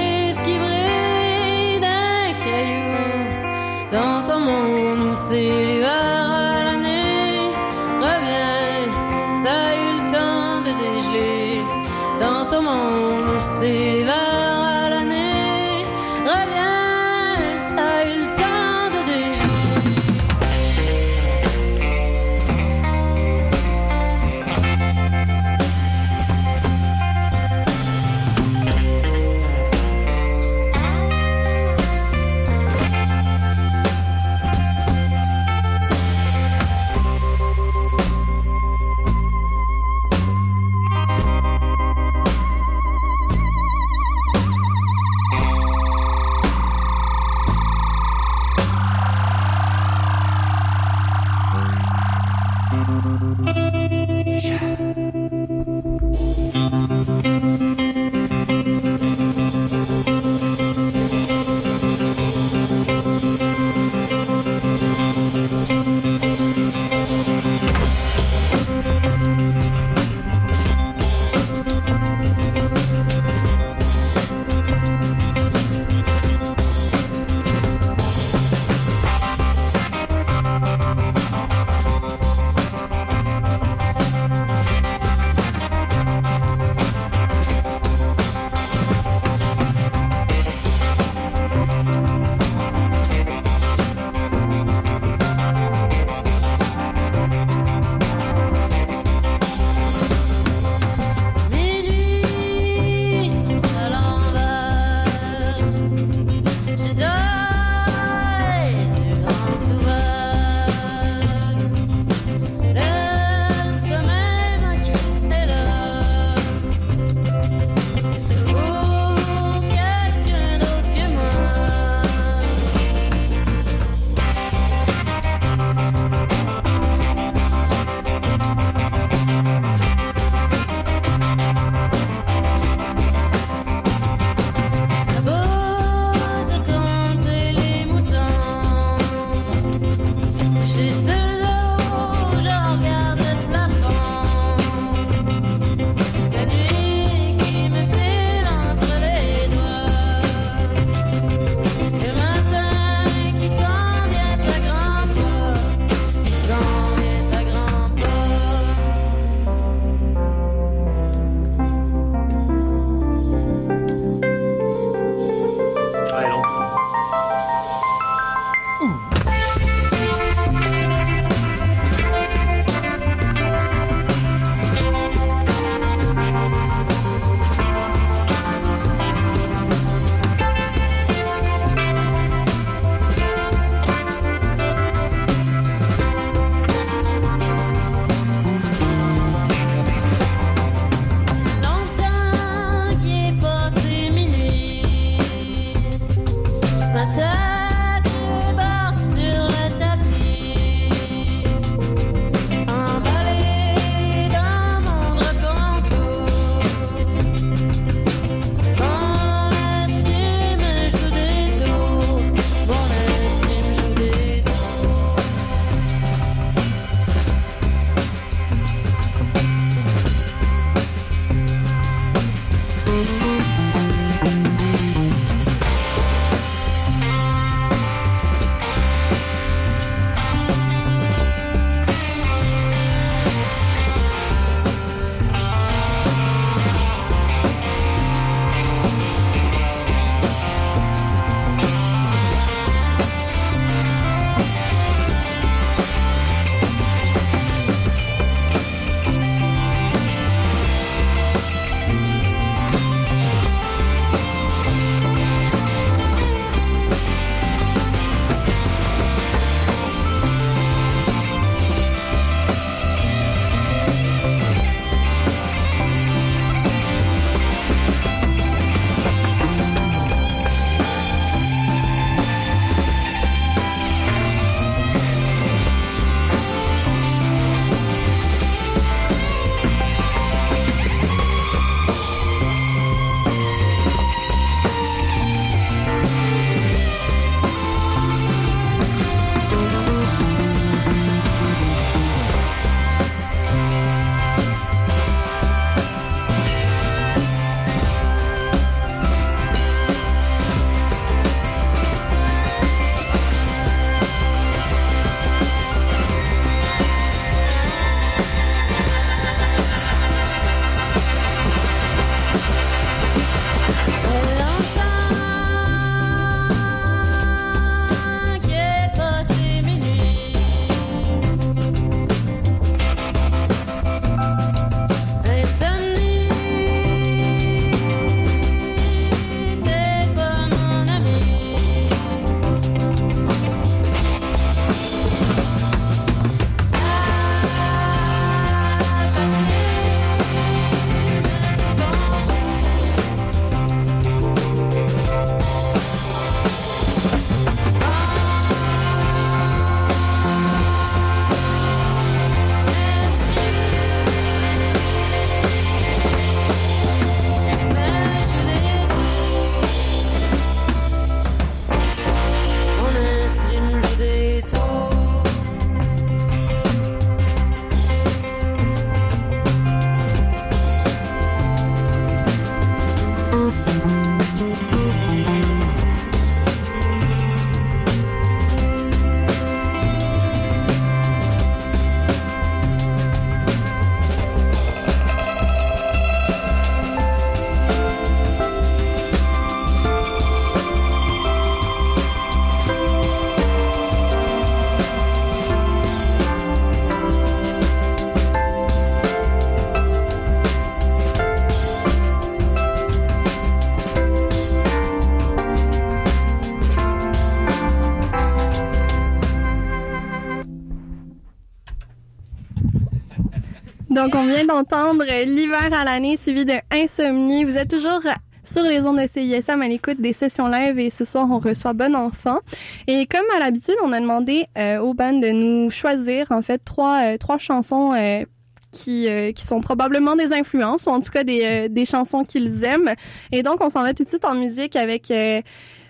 Donc, 414.05 414.13
on 414.13 414.27
vient 414.27 414.45
d'entendre 414.45 415.03
l'hiver 415.25 415.73
à 415.73 415.83
l'année 415.83 416.15
suivi 416.15 416.45
de 416.45 416.53
Insomnie. 416.69 417.43
Vous 417.43 417.57
êtes 417.57 417.71
toujours 417.71 418.01
sur 418.43 418.61
les 418.61 418.85
ondes 418.85 418.99
de 419.01 419.07
CISM 419.07 419.59
à 419.63 419.67
l'écoute 419.67 419.99
des 419.99 420.13
sessions 420.13 420.47
live 420.47 420.77
et 420.77 420.91
ce 420.91 421.03
soir, 421.03 421.25
on 421.31 421.39
reçoit 421.39 421.73
Bon 421.73 421.95
Enfant. 421.95 422.37
Et 422.85 423.07
comme 423.07 423.25
à 423.35 423.39
l'habitude, 423.39 423.73
on 423.83 423.91
a 423.91 423.99
demandé 423.99 424.45
euh, 424.59 424.77
aux 424.77 424.93
bandes 424.93 425.23
de 425.23 425.31
nous 425.31 425.71
choisir, 425.71 426.27
en 426.29 426.43
fait, 426.43 426.59
trois, 426.63 427.13
euh, 427.13 427.17
trois 427.17 427.39
chansons 427.39 427.93
euh, 427.95 428.23
qui, 428.71 429.07
qui 429.33 429.43
sont 429.43 429.59
probablement 429.61 430.15
des 430.15 430.33
influences 430.33 430.85
ou 430.85 430.91
en 430.91 431.01
tout 431.01 431.09
cas 431.09 431.23
des, 431.23 431.67
des 431.69 431.85
chansons 431.85 432.23
qu'ils 432.23 432.63
aiment. 432.63 432.93
Et 433.31 433.41
donc, 433.41 433.59
on 433.61 433.69
s'en 433.69 433.81
va 433.81 433.95
tout 433.95 434.03
de 434.03 434.09
suite 434.09 434.25
en 434.25 434.35
musique 434.35 434.75
avec 434.75 435.11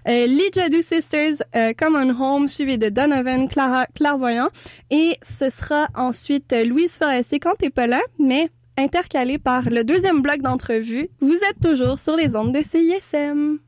euh, 0.07 0.27
les 0.27 0.81
Sisters, 0.81 1.43
euh, 1.55 1.73
Come 1.77 1.95
on 1.95 2.21
Home, 2.21 2.47
suivi 2.47 2.77
de 2.77 2.89
Donovan 2.89 3.47
Clara, 3.47 3.85
Clairvoyant. 3.95 4.49
Et 4.91 5.17
ce 5.21 5.49
sera 5.49 5.87
ensuite 5.95 6.53
euh, 6.53 6.63
Louise 6.63 6.97
Forestier 6.97 7.39
quand 7.39 7.55
t'es 7.57 7.69
pas 7.69 7.87
là, 7.87 8.01
mais 8.19 8.49
intercalé 8.77 9.37
par 9.37 9.69
le 9.69 9.83
deuxième 9.83 10.21
bloc 10.21 10.41
d'entrevue. 10.41 11.09
Vous 11.21 11.35
êtes 11.49 11.59
toujours 11.61 11.99
sur 11.99 12.15
les 12.15 12.35
ondes 12.35 12.53
de 12.53 12.61
CISM. 12.61 13.59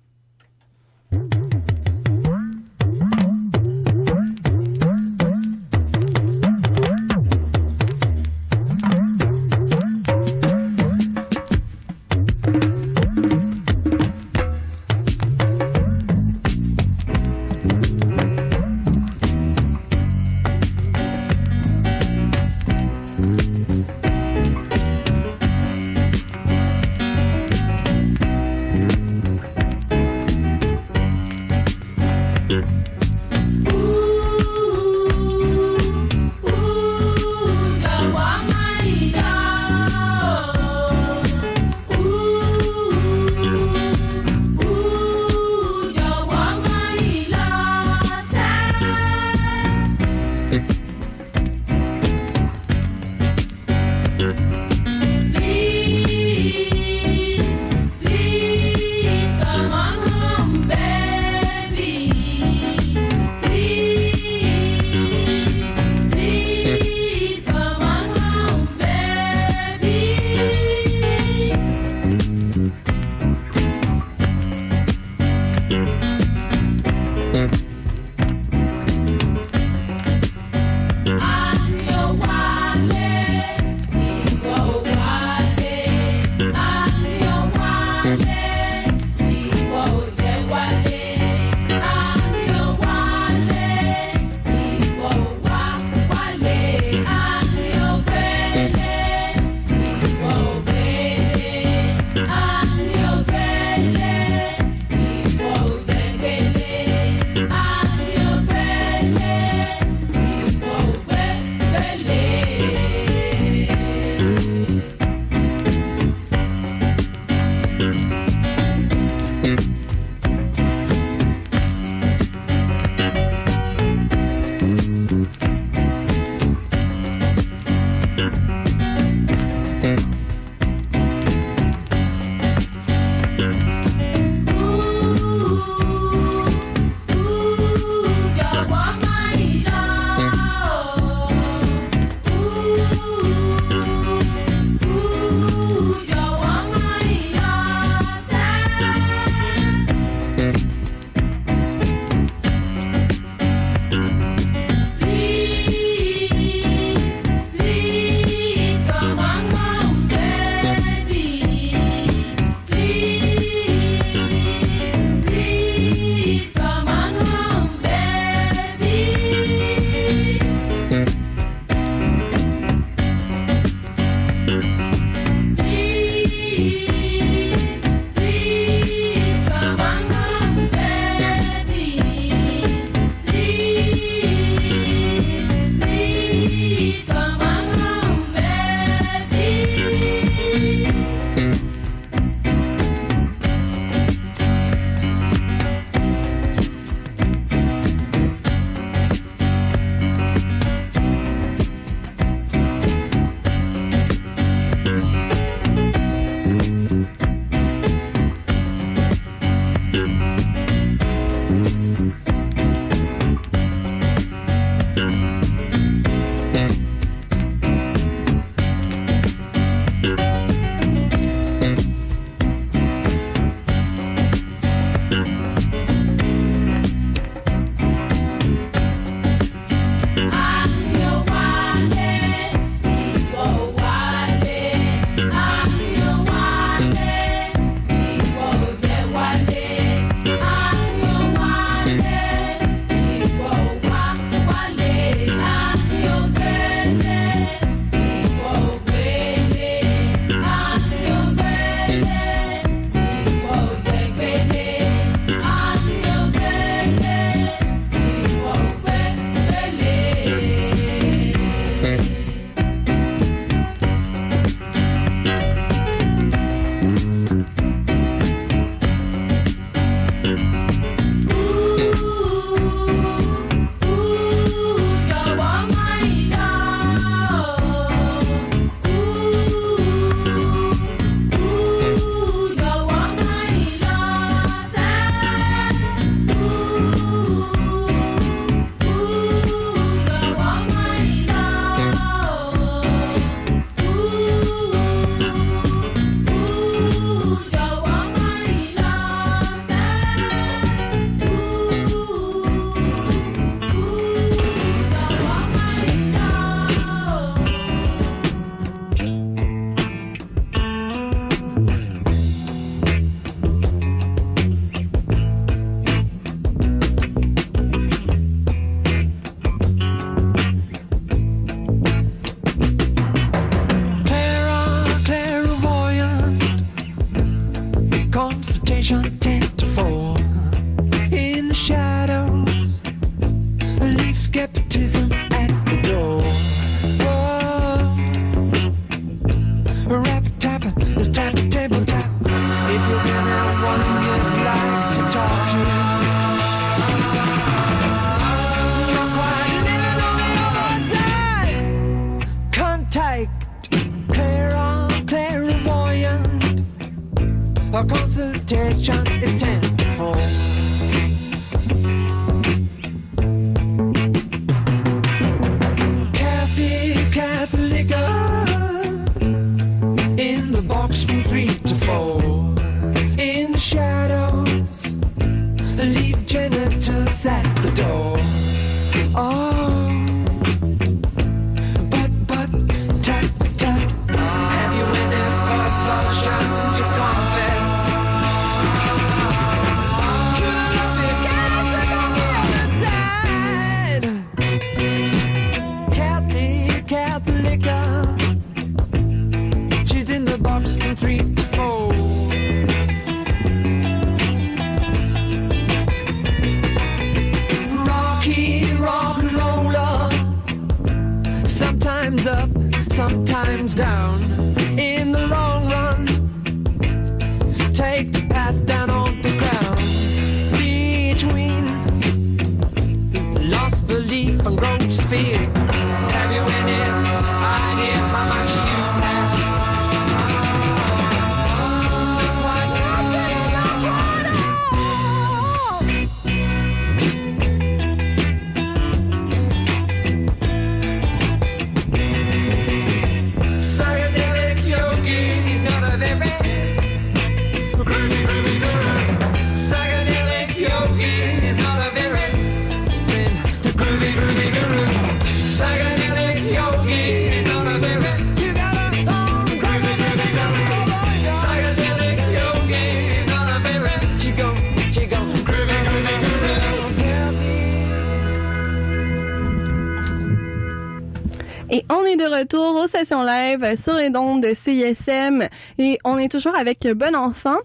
Retour 472.40 472.76
aux 472.76 472.88
sessions 472.88 473.24
live 473.24 473.76
sur 473.76 473.96
les 473.96 474.10
dons 474.10 474.38
de 474.38 474.54
CISM 474.54 475.48
et 475.80 475.98
on 476.04 476.18
est 476.20 476.30
toujours 476.30 476.56
avec 476.56 476.88
Bon 476.94 477.16
Enfant. 477.16 477.58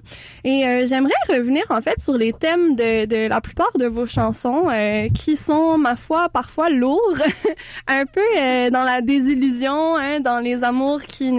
Et 0.45 0.67
euh, 0.67 0.87
j'aimerais 0.87 1.13
revenir 1.29 1.63
en 1.69 1.83
fait 1.83 2.01
sur 2.01 2.15
les 2.15 2.33
thèmes 2.33 2.75
de, 2.75 3.29
la 3.29 3.41
plupart 3.41 3.71
de 3.79 3.87
vos 3.87 4.07
chansons 4.07 4.69
euh, 4.71 5.09
qui 5.11 5.37
sont, 5.37 5.77
ma 5.77 5.97
foi, 5.97 6.29
parfois 6.31 6.71
lourds, 6.71 7.19
un 7.87 8.07
peu 8.07 8.21
euh, 8.39 8.71
dans 8.71 8.83
la 8.83 9.03
désillusion, 9.03 9.97
hein, 9.97 10.21
dans 10.21 10.39
les 10.39 10.65
amours 10.65 11.03
qui 11.03 11.33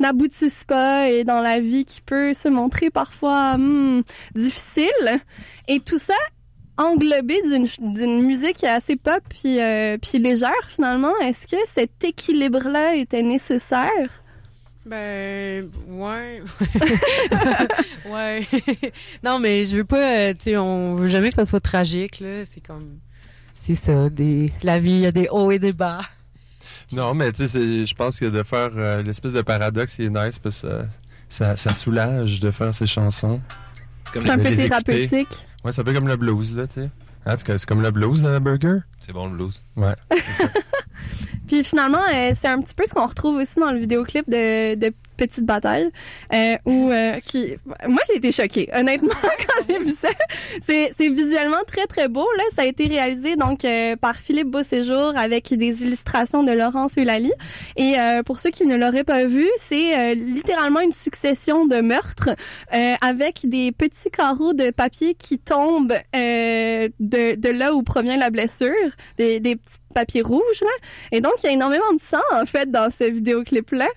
n'aboutissent 0.00 0.64
pas 0.64 1.08
et 1.08 1.24
dans 1.24 1.40
la 1.40 1.60
vie 1.60 1.84
qui 1.84 2.00
peut 2.00 2.34
se 2.34 2.48
montrer 2.48 2.90
parfois 2.90 3.56
hmm, 3.56 4.02
difficile. 4.34 5.20
Et 5.68 5.80
tout 5.80 5.98
ça 5.98 6.14
englobé 6.78 7.36
d'une 7.42 7.66
d'une 7.92 8.22
musique 8.22 8.64
assez 8.64 8.96
pop 8.96 9.20
puis 9.28 9.60
euh, 9.60 9.98
puis 9.98 10.18
légère 10.18 10.52
finalement 10.68 11.12
est-ce 11.22 11.46
que 11.46 11.56
cet 11.66 12.04
équilibre 12.04 12.68
là 12.68 12.94
était 12.94 13.22
nécessaire? 13.22 14.22
Ben, 14.86 15.68
ouais. 15.88 16.42
ouais. 18.10 18.46
non, 19.22 19.38
mais 19.38 19.64
je 19.64 19.76
veux 19.76 19.84
pas, 19.84 20.18
euh, 20.18 20.32
tu 20.32 20.44
sais, 20.44 20.56
on 20.56 20.94
veut 20.94 21.08
jamais 21.08 21.28
que 21.28 21.34
ça 21.34 21.44
soit 21.44 21.60
tragique, 21.60 22.20
là. 22.20 22.42
C'est 22.44 22.66
comme, 22.66 22.96
c'est 23.52 23.74
ça, 23.74 24.08
des, 24.08 24.50
la 24.62 24.78
vie, 24.78 24.92
il 24.92 25.00
y 25.00 25.06
a 25.06 25.12
des 25.12 25.28
hauts 25.30 25.50
et 25.50 25.58
des 25.58 25.74
bas. 25.74 26.00
Non, 26.92 27.12
mais 27.12 27.32
tu 27.32 27.46
sais, 27.46 27.84
je 27.84 27.94
pense 27.94 28.18
que 28.18 28.24
de 28.26 28.42
faire 28.42 28.70
euh, 28.76 29.02
l'espèce 29.02 29.32
de 29.32 29.42
paradoxe, 29.42 29.94
c'est 29.96 30.08
nice 30.08 30.38
parce 30.38 30.62
que 30.62 30.68
ça, 30.68 30.86
ça, 31.28 31.56
ça 31.58 31.74
soulage 31.74 32.40
de 32.40 32.50
faire 32.50 32.74
ces 32.74 32.86
chansons. 32.86 33.42
C'est 34.14 34.30
un 34.30 34.38
peu 34.38 34.54
thérapeutique. 34.54 35.28
Ouais, 35.68 35.72
c'est 35.72 35.82
un 35.82 35.84
peu 35.84 35.92
comme 35.92 36.08
le 36.08 36.16
blues, 36.16 36.56
là, 36.56 36.66
tu 36.66 36.80
sais. 36.80 36.90
Hein, 37.26 37.34
c'est 37.36 37.58
c'est 37.58 37.66
comme 37.68 37.82
le 37.82 37.90
blues, 37.90 38.24
euh, 38.24 38.40
Burger? 38.40 38.78
C'est 39.00 39.12
bon 39.12 39.26
le 39.26 39.36
blues. 39.36 39.62
Ouais. 39.76 39.94
Puis 41.46 41.64
finalement, 41.64 41.98
euh, 42.14 42.32
c'est 42.34 42.48
un 42.48 42.60
petit 42.60 42.74
peu 42.74 42.84
ce 42.86 42.92
qu'on 42.92 43.06
retrouve 43.06 43.36
aussi 43.36 43.58
dans 43.58 43.70
le 43.72 43.78
vidéoclip 43.78 44.28
de, 44.28 44.74
de 44.74 44.92
Petite 45.18 45.44
Bataille, 45.44 45.90
euh, 46.32 46.56
où 46.64 46.90
euh, 46.90 47.18
qui, 47.20 47.56
moi 47.88 48.00
j'ai 48.08 48.16
été 48.16 48.30
choquée, 48.30 48.70
honnêtement 48.72 49.08
quand 49.22 49.66
j'ai 49.68 49.78
vu 49.80 49.90
ça. 49.90 50.08
C'est, 50.62 50.92
c'est 50.96 51.08
visuellement 51.08 51.62
très 51.66 51.86
très 51.86 52.08
beau 52.08 52.26
là. 52.36 52.44
Ça 52.54 52.62
a 52.62 52.64
été 52.66 52.86
réalisé 52.86 53.34
donc 53.34 53.64
euh, 53.64 53.96
par 53.96 54.16
Philippe 54.16 54.48
Beauséjour 54.48 55.12
avec 55.16 55.52
des 55.52 55.82
illustrations 55.82 56.44
de 56.44 56.52
Laurence 56.52 56.96
Eulalie. 56.96 57.32
Et 57.76 57.98
euh, 57.98 58.22
pour 58.22 58.38
ceux 58.38 58.50
qui 58.50 58.64
ne 58.64 58.76
l'auraient 58.76 59.04
pas 59.04 59.26
vu, 59.26 59.46
c'est 59.58 59.98
euh, 59.98 60.14
littéralement 60.14 60.80
une 60.80 60.92
succession 60.92 61.66
de 61.66 61.80
meurtres 61.80 62.30
euh, 62.72 62.94
avec 63.00 63.40
des 63.48 63.72
petits 63.72 64.10
carreaux 64.10 64.52
de 64.54 64.70
papier 64.70 65.14
qui 65.14 65.40
tombent 65.40 65.98
euh, 66.14 66.88
de, 67.00 67.34
de 67.34 67.48
là 67.48 67.74
où 67.74 67.82
provient 67.82 68.16
la 68.16 68.30
blessure, 68.30 68.72
des, 69.16 69.40
des 69.40 69.56
petits 69.56 69.78
papiers 69.94 70.22
rouges 70.22 70.60
là. 70.60 70.88
Et 71.12 71.20
donc 71.20 71.32
il 71.42 71.46
y 71.46 71.48
a 71.50 71.52
énormément 71.52 71.92
de 71.94 72.00
sang 72.00 72.18
en 72.32 72.46
fait 72.46 72.70
dans 72.70 72.90
ce 72.90 73.04
vidéoclip 73.04 73.70
là. 73.72 73.88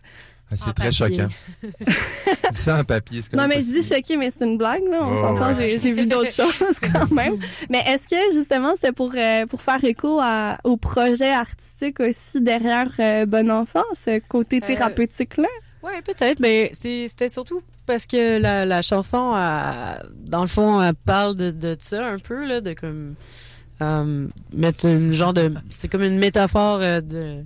Ah, 0.53 0.55
C'est 0.57 0.73
très 0.73 0.91
choquant. 0.91 1.29
du 1.79 2.57
sang 2.57 2.79
en 2.79 2.83
papier, 2.83 3.21
c'est 3.21 3.33
Non, 3.37 3.47
mais 3.47 3.61
je 3.61 3.71
dis 3.71 3.83
choqué, 3.87 4.17
mais 4.17 4.29
c'est 4.31 4.43
une 4.43 4.57
blague, 4.57 4.83
là. 4.89 4.99
On 5.01 5.13
s'entend, 5.21 5.53
ouais. 5.57 5.77
j'ai, 5.77 5.93
vu 5.93 6.05
d'autres 6.07 6.29
choses 6.35 6.77
quand 6.91 7.09
même. 7.09 7.37
Mais 7.69 7.79
est-ce 7.87 8.05
que, 8.05 8.33
justement, 8.35 8.73
c'était 8.75 8.91
pour, 8.91 9.13
euh, 9.15 9.45
pour 9.45 9.61
faire 9.61 9.81
écho 9.85 10.19
à, 10.21 10.57
au 10.65 10.75
projet 10.75 11.31
artistique 11.31 12.01
aussi 12.01 12.41
derrière 12.41 12.91
euh, 12.99 13.25
Bon 13.25 13.49
Enfant, 13.49 13.83
ce 13.93 14.19
côté 14.19 14.59
thérapeutique-là? 14.59 15.47
Ouais, 15.83 16.01
peut-être, 16.01 16.41
mais 16.41 16.69
c'est- 16.73 17.07
c'était 17.07 17.29
surtout 17.29 17.61
parce 17.85 18.05
que 18.05 18.37
la, 18.37 18.65
la 18.65 18.81
chanson, 18.81 19.33
euh, 19.35 19.95
dans 20.15 20.41
le 20.41 20.47
fond, 20.47 20.81
elle 20.81 20.95
parle 20.95 21.35
de, 21.35 21.51
de 21.51 21.77
ça 21.79 22.05
un 22.07 22.19
peu, 22.19 22.45
là, 22.45 22.59
de 22.59 22.73
comme 22.73 23.15
euh, 23.81 24.27
mettre 24.53 24.85
une 24.85 25.11
genre 25.11 25.33
de, 25.33 25.53
c'est 25.69 25.87
comme 25.87 26.03
une 26.03 26.19
métaphore 26.19 26.79
euh, 26.81 27.01
de 27.01 27.43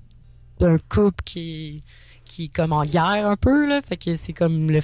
d'un 0.60 0.78
couple 0.90 1.24
qui 1.26 1.82
qui 2.24 2.46
est 2.46 2.56
comme 2.56 2.72
en 2.74 2.84
guerre 2.84 3.28
un 3.28 3.36
peu 3.36 3.68
là, 3.70 3.82
fait 3.82 3.98
que 3.98 4.16
c'est 4.16 4.34
comme 4.34 4.70
le, 4.70 4.80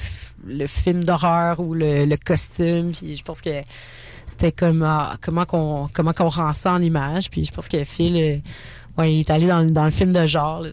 le 0.46 0.68
film 0.68 1.04
d'horreur 1.04 1.60
ou 1.60 1.74
le, 1.74 2.06
le 2.06 2.18
costume, 2.18 2.92
puis 2.92 3.16
je 3.16 3.24
pense 3.24 3.42
que 3.42 3.62
c'était 4.26 4.52
comme 4.52 4.84
ah, 4.84 5.18
comment 5.22 5.46
qu'on 5.46 5.88
comment 5.94 6.14
qu'on 6.14 6.28
rend 6.28 6.54
ça 6.54 6.74
en 6.74 6.82
image, 6.82 7.30
puis 7.30 7.44
je 7.46 7.52
pense 7.52 7.68
que 7.68 7.84
Phil, 7.84 8.16
euh, 8.16 8.38
ouais, 8.98 9.14
il 9.16 9.20
est 9.22 9.30
allé 9.32 9.48
dans, 9.48 9.66
dans 9.66 9.86
le 9.86 9.92
film 9.92 10.14
de 10.14 10.26
genre, 10.26 10.66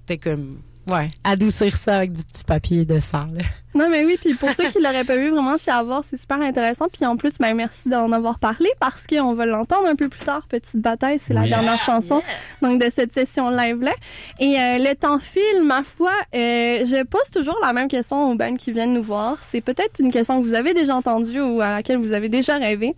c'était 0.00 0.18
comme 0.18 0.58
Ouais, 0.86 1.08
adoucir 1.22 1.74
ça 1.74 1.98
avec 1.98 2.12
du 2.12 2.24
petit 2.24 2.44
papier 2.44 2.84
de 2.84 2.98
sang. 2.98 3.26
Là. 3.32 3.44
Non, 3.74 3.88
mais 3.88 4.04
oui, 4.04 4.18
puis 4.20 4.34
pour 4.34 4.50
ceux 4.50 4.68
qui 4.68 4.80
l'auraient 4.82 5.04
pas 5.04 5.16
vu, 5.16 5.30
vraiment, 5.30 5.56
c'est 5.58 5.70
à 5.70 5.82
voir, 5.82 6.02
c'est 6.04 6.16
super 6.16 6.40
intéressant. 6.40 6.88
Puis 6.92 7.06
en 7.06 7.16
plus, 7.16 7.38
ben, 7.38 7.54
merci 7.54 7.88
d'en 7.88 8.10
avoir 8.12 8.38
parlé 8.38 8.68
parce 8.80 9.06
qu'on 9.06 9.34
va 9.34 9.46
l'entendre 9.46 9.86
un 9.86 9.94
peu 9.94 10.08
plus 10.08 10.24
tard. 10.24 10.46
Petite 10.48 10.80
bataille, 10.80 11.18
c'est 11.18 11.34
la 11.34 11.46
dernière 11.46 11.78
chanson 11.78 12.20
donc 12.60 12.80
de 12.82 12.90
cette 12.90 13.14
session 13.14 13.48
live-là. 13.50 13.92
Et 14.40 14.58
euh, 14.58 14.78
le 14.78 14.94
temps 14.94 15.18
file, 15.18 15.62
ma 15.64 15.84
foi, 15.84 16.12
euh, 16.34 16.84
je 16.84 17.02
pose 17.04 17.30
toujours 17.32 17.58
la 17.62 17.72
même 17.72 17.88
question 17.88 18.30
aux 18.30 18.34
bands 18.34 18.56
qui 18.56 18.72
viennent 18.72 18.94
nous 18.94 19.02
voir. 19.02 19.38
C'est 19.42 19.60
peut-être 19.60 20.00
une 20.00 20.10
question 20.10 20.40
que 20.40 20.44
vous 20.44 20.54
avez 20.54 20.74
déjà 20.74 20.94
entendue 20.94 21.40
ou 21.40 21.60
à 21.60 21.70
laquelle 21.70 21.98
vous 21.98 22.12
avez 22.12 22.28
déjà 22.28 22.56
rêvé. 22.56 22.94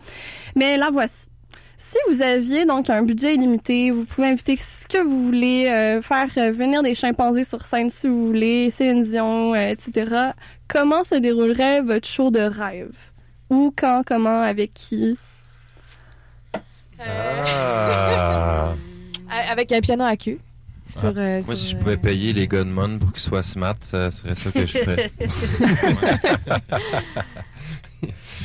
Mais 0.57 0.77
la 0.77 0.91
voici. 0.91 1.27
Si 1.77 1.97
vous 2.09 2.23
aviez 2.23 2.65
donc 2.67 2.89
un 2.89 3.03
budget 3.03 3.35
illimité, 3.35 3.91
vous 3.91 4.05
pouvez 4.05 4.29
inviter 4.29 4.57
ce 4.57 4.87
que 4.87 5.03
vous 5.03 5.27
voulez, 5.27 5.67
euh, 5.69 6.01
faire 6.01 6.29
euh, 6.39 6.51
venir 6.53 6.83
des 6.83 6.95
chimpanzés 6.95 7.45
sur 7.45 7.67
scène 7.67 7.91
si 7.91 8.07
vous 8.07 8.27
voulez, 8.27 8.71
Céline 8.71 9.03
Dion, 9.03 9.55
euh, 9.55 9.69
etc. 9.69 10.31
Comment 10.69 11.03
se 11.05 11.17
déroulerait 11.17 11.83
votre 11.83 12.07
show 12.09 12.31
de 12.31 12.41
rêve? 12.41 12.97
Où, 13.51 13.73
quand, 13.77 14.03
comment, 14.07 14.43
avec 14.43 14.73
qui? 14.73 15.19
Ah. 16.99 18.73
A- 19.31 19.47
Avec 19.51 19.73
un 19.73 19.81
piano 19.81 20.05
à 20.05 20.17
queue. 20.17 20.39
Sur, 20.89 21.13
Ah. 21.17 21.21
euh, 21.21 21.43
Moi, 21.45 21.57
sur, 21.57 21.59
si 21.59 21.71
je 21.73 21.77
euh, 21.77 21.79
pouvais 21.81 21.97
payer 21.97 22.33
les 22.33 22.47
gars 22.47 22.63
de 22.65 22.71
Mon 22.71 22.99
pour 22.99 23.13
qu'ils 23.13 23.23
soient 23.23 23.43
smart, 23.43 23.75
ça 23.81 24.11
serait 24.13 24.35
ça 24.37 24.53
que 24.53 24.65
je 24.65 24.79
ferais. 24.79 25.11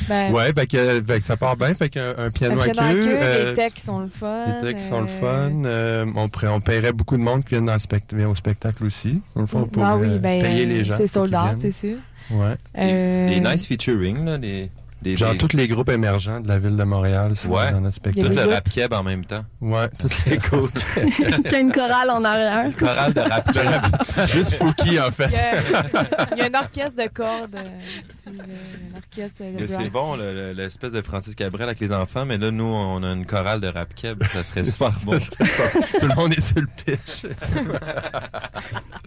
Ben, 0.08 0.32
Ouais, 0.32 0.52
fait 0.52 0.66
que, 0.66 1.02
fait 1.02 1.18
que 1.18 1.24
ça 1.24 1.36
part 1.36 1.56
bien. 1.56 1.74
Fait 1.74 1.88
qu'un 1.88 2.14
un 2.16 2.30
piano, 2.30 2.60
un 2.60 2.64
piano 2.64 2.80
à 2.80 2.84
à 2.84 2.92
queue. 2.94 3.00
queue, 3.00 3.18
euh, 3.20 3.48
des 3.50 3.54
techs 3.54 3.78
sont 3.80 4.00
le 4.00 4.08
fun. 4.08 4.44
Les 4.46 4.66
textes 4.66 4.88
sont 4.88 5.00
le 5.00 5.06
euh, 5.06 5.20
fun. 5.50 5.64
Euh, 5.64 6.06
on, 6.16 6.60
paierait 6.60 6.92
beaucoup 6.92 7.16
de 7.16 7.22
monde 7.22 7.42
qui 7.44 7.50
vient 7.50 7.62
dans 7.62 7.72
le 7.74 7.78
spect- 7.78 8.14
vient 8.14 8.28
au 8.28 8.34
spectacle 8.34 8.84
aussi. 8.84 9.20
Dans 9.34 9.42
le 9.42 9.46
fond, 9.46 9.64
pour 9.64 9.84
Ah 9.84 9.96
oui, 9.96 10.18
ben, 10.18 10.40
payer 10.42 10.66
les 10.66 10.84
gens. 10.84 10.94
C'est 10.96 11.06
sold 11.06 11.34
out, 11.34 11.40
viennent. 11.44 11.58
c'est 11.58 11.70
sûr. 11.70 11.96
Ouais. 12.30 12.54
Euh, 12.78 13.28
Des 13.28 13.40
nice 13.40 13.66
featuring, 13.66 14.24
là, 14.24 14.38
des, 14.38 14.70
des, 15.02 15.16
Genre 15.16 15.32
des- 15.32 15.38
tous 15.38 15.56
les 15.56 15.66
groupes 15.68 15.88
émergents 15.88 16.40
de 16.40 16.48
la 16.48 16.58
ville 16.58 16.76
de 16.76 16.84
Montréal 16.84 17.34
sont 17.36 17.50
Ouais. 17.50 17.70
dans 17.72 17.80
notre 17.80 18.00
tout 18.00 18.10
spectacle. 18.10 18.34
le 18.34 18.52
rap 18.52 18.68
keb 18.70 18.92
en 18.92 19.02
même 19.02 19.24
temps. 19.24 19.44
Ouais, 19.60 19.88
toutes 19.98 20.24
les 20.26 20.36
groupes. 20.36 20.70
Qu'il 21.16 21.52
y 21.52 21.54
a 21.54 21.58
une 21.60 21.72
chorale 21.72 22.10
en 22.10 22.24
arrière. 22.24 22.76
Chorale 22.76 23.14
de 23.14 23.20
rap 23.20 23.52
keb. 23.52 24.26
Juste 24.28 24.54
Fouki, 24.54 24.98
en 25.00 25.10
fait. 25.10 25.28
Il 25.28 25.32
y, 25.32 25.36
a, 25.36 26.26
il 26.32 26.38
y 26.38 26.40
a 26.42 26.44
un 26.46 26.60
orchestre 26.62 26.96
de 27.02 27.08
cordes 27.08 27.54
euh, 27.54 27.78
ici, 27.98 28.28
un 28.28 28.96
orchestre 28.96 29.42
de 29.44 29.64
brass. 29.66 29.78
C'est 29.82 29.88
bon, 29.90 30.16
le- 30.16 30.32
le- 30.34 30.52
l'espèce 30.52 30.92
de 30.92 31.02
Francis 31.02 31.34
Cabrel 31.34 31.68
avec 31.68 31.80
les 31.80 31.92
enfants, 31.92 32.24
mais 32.26 32.38
là, 32.38 32.50
nous, 32.50 32.64
on 32.64 33.02
a 33.02 33.08
une 33.12 33.26
chorale 33.26 33.60
de 33.60 33.68
rap 33.68 33.94
keb. 33.94 34.22
Ça 34.32 34.44
serait 34.44 34.64
super 34.64 34.92
bon. 35.04 35.18
Tout 35.18 36.06
le 36.06 36.14
monde 36.14 36.32
est 36.32 36.40
sur 36.40 36.60
le 36.60 36.66
pitch. 36.84 37.26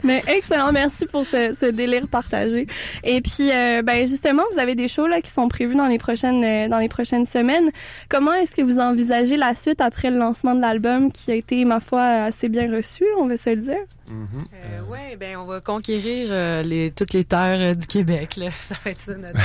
Mais 0.03 0.21
excellent, 0.27 0.71
merci 0.73 1.05
pour 1.05 1.25
ce, 1.25 1.53
ce 1.53 1.65
délire 1.67 2.07
partagé. 2.09 2.67
Et 3.03 3.21
puis, 3.21 3.51
euh, 3.51 3.81
ben 3.83 4.05
justement, 4.05 4.43
vous 4.51 4.59
avez 4.59 4.75
des 4.75 4.87
shows 4.89 5.07
là 5.07 5.21
qui 5.21 5.31
sont 5.31 5.47
prévus 5.47 5.75
dans 5.75 5.82
les 5.88 5.97
prochaines 5.97 6.43
euh, 6.43 6.67
dans 6.67 6.79
les 6.79 6.89
prochaines 6.89 7.25
semaines. 7.25 7.69
Comment 8.09 8.34
est-ce 8.34 8.55
que 8.55 8.61
vous 8.61 8.79
envisagez 8.79 9.38
la 9.38 9.55
suite 9.55 9.81
après 9.81 10.09
le 10.09 10.17
lancement 10.17 10.55
de 10.55 10.61
l'album 10.61 11.11
qui 11.11 11.31
a 11.31 11.36
été, 11.36 11.65
ma 11.65 11.79
foi, 11.79 12.03
assez 12.03 12.49
bien 12.49 12.71
reçu, 12.71 13.03
on 13.19 13.27
va 13.27 13.38
se 13.38 13.49
le 13.51 13.57
dire? 13.61 13.77
Euh, 14.09 14.91
ouais, 14.91 15.15
ben 15.19 15.38
on 15.38 15.45
va 15.45 15.61
conquérir 15.61 16.27
euh, 16.31 16.61
les, 16.61 16.91
toutes 16.91 17.13
les 17.13 17.23
terres 17.25 17.59
euh, 17.61 17.73
du 17.73 17.88
Québec. 17.88 18.36
Là. 18.36 18.51
Ça 18.51 18.75
va 18.84 18.91
être 18.91 19.01
ça 19.01 19.13
notre. 19.15 19.39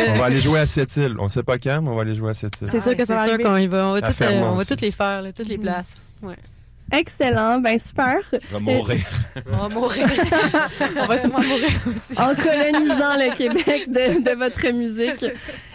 On 0.14 0.18
va 0.18 0.24
aller 0.24 0.40
jouer 0.40 0.60
à 0.60 0.66
Sept-Îles. 0.66 1.14
On 1.18 1.28
sait 1.28 1.42
pas 1.42 1.58
quand, 1.58 1.82
mais 1.82 1.88
on 1.88 1.94
va 1.94 2.02
aller 2.02 2.14
jouer 2.14 2.30
à 2.30 2.34
Sept-Îles. 2.34 2.68
C'est 2.70 2.80
sûr 2.80 2.90
Ouais, 2.90 2.96
que 2.96 3.04
ça 3.04 3.14
va 3.14 3.24
c'est 3.24 3.30
sûr 3.30 3.38
qu'on 3.38 3.56
y 3.56 3.66
va. 3.66 3.88
On 3.88 3.92
va, 3.92 3.98
euh, 3.98 4.12
Fermont 4.12 4.52
on 4.52 4.56
va 4.56 4.64
toutes 4.64 4.80
les 4.80 4.90
faire, 4.90 5.22
là, 5.22 5.32
toutes 5.32 5.48
les 5.48 5.58
places. 5.58 5.98
Ouais. 6.22 6.36
Excellent, 6.98 7.58
ben 7.60 7.78
super. 7.78 8.16
On 8.50 8.54
va 8.54 8.60
mourir. 8.60 9.06
On 9.52 9.56
va 9.56 9.68
mourir. 9.68 10.06
On 11.02 11.06
va 11.06 11.18
sûrement 11.18 11.40
mourir 11.40 11.70
aussi. 11.86 12.20
en 12.20 12.34
colonisant 12.34 13.16
le 13.16 13.34
Québec 13.34 13.90
de, 13.90 14.22
de 14.22 14.36
votre 14.36 14.66
musique. 14.72 15.24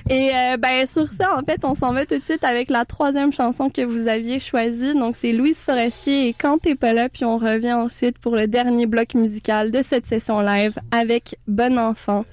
Et 0.10 0.32
euh, 0.34 0.58
ben 0.58 0.86
sur 0.88 1.12
ça, 1.14 1.36
en 1.38 1.44
fait, 1.44 1.64
on 1.64 1.76
s'en 1.76 1.94
va 1.94 2.06
tout 2.06 2.18
de 2.18 2.24
suite 2.24 2.44
avec 2.44 2.72
la 2.72 2.84
troisième 2.86 3.32
chanson 3.32 3.70
que 3.70 3.82
vous 3.82 4.08
aviez 4.08 4.40
choisie. 4.40 4.96
Donc 4.96 5.16
c'est 5.16 5.34
Louise 5.34 5.62
Forestier 5.62 6.30
et 6.30 6.34
Quand 6.34 6.58
t'es 6.58 6.76
pas 6.76 6.94
là, 6.94 7.10
puis 7.10 7.26
on 7.26 7.38
revient 7.38 7.74
ensuite 7.74 8.18
pour 8.18 8.36
le 8.36 8.48
dernier 8.48 8.88
bloc 8.88 9.14
musical 9.14 9.72
de 9.72 9.84
cette 9.84 10.08
session 10.08 10.42
live 10.42 10.80
avec 10.92 11.36
Bon 11.48 11.78
Enfant. 11.78 12.26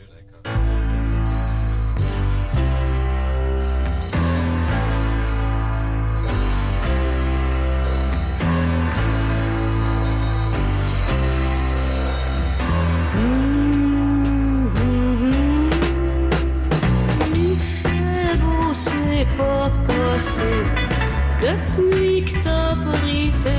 Pas 20.16 20.22
possible. 20.22 20.46
Depuis 21.42 22.24
que 22.24 22.42
t'as 22.42 22.76
pris 22.76 23.32
tes 23.44 23.55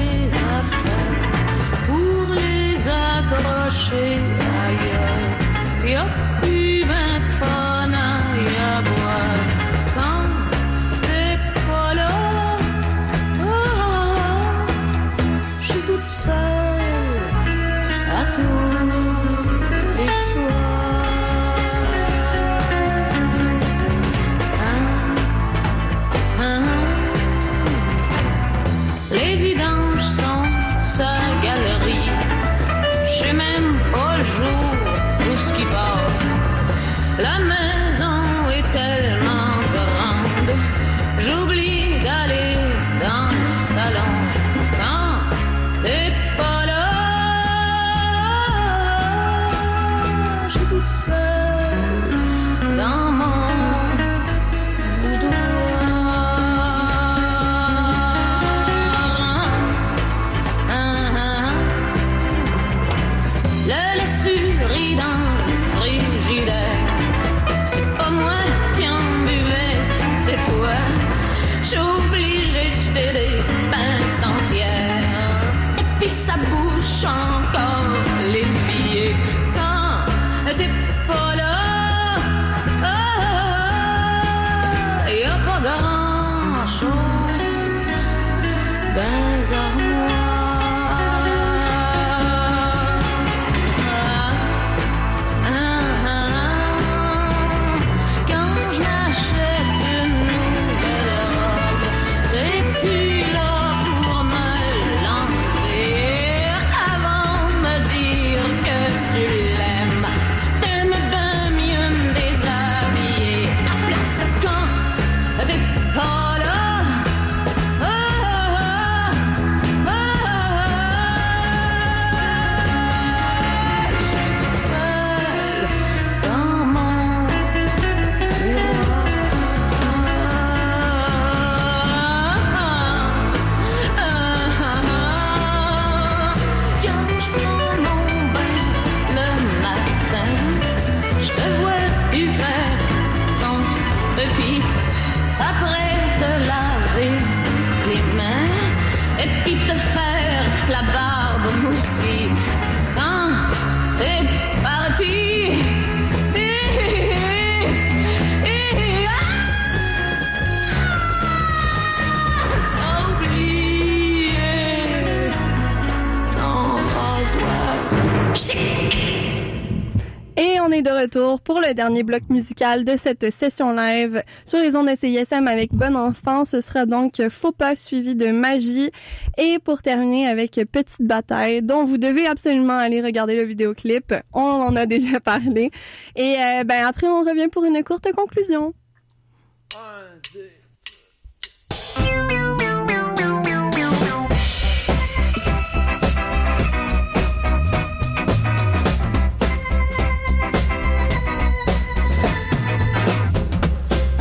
de 170.88 171.02
retour 171.04 171.42
pour 171.42 171.60
le 171.60 171.74
dernier 171.74 172.04
bloc 172.04 172.24
musical 172.30 172.86
de 172.86 172.96
cette 172.96 173.30
session 173.30 173.76
live 173.76 174.24
sur 174.46 174.60
les 174.60 174.76
ondes 174.78 174.88
de 174.88 174.96
CISM 174.96 175.48
avec 175.48 175.74
Bon 175.74 175.98
Enfant. 175.98 176.46
Ce 176.46 176.62
sera 176.62 176.86
donc 176.86 177.22
Faux 177.30 177.52
pas 177.52 177.76
suivi 177.76 178.16
de 178.16 178.32
Magie. 178.32 178.90
Et 179.38 179.60
pour 179.60 179.82
terminer 179.82 180.30
avec 180.30 180.52
Petite 180.72 181.02
Bataille, 181.02 181.62
dont 181.62 181.84
vous 181.84 181.98
devez 181.98 182.26
absolument 182.26 182.78
aller 182.78 183.02
regarder 183.02 183.36
le 183.36 183.44
vidéoclip. 183.44 184.14
On 184.34 184.40
en 184.40 184.76
a 184.78 184.86
déjà 184.86 185.20
parlé. 185.24 185.72
Et 186.16 186.36
euh, 186.40 186.64
ben 186.64 186.86
après, 186.86 187.08
on 187.08 187.22
revient 187.22 187.50
pour 187.50 187.66
une 187.66 187.84
courte 187.84 188.10
conclusion. 188.14 188.74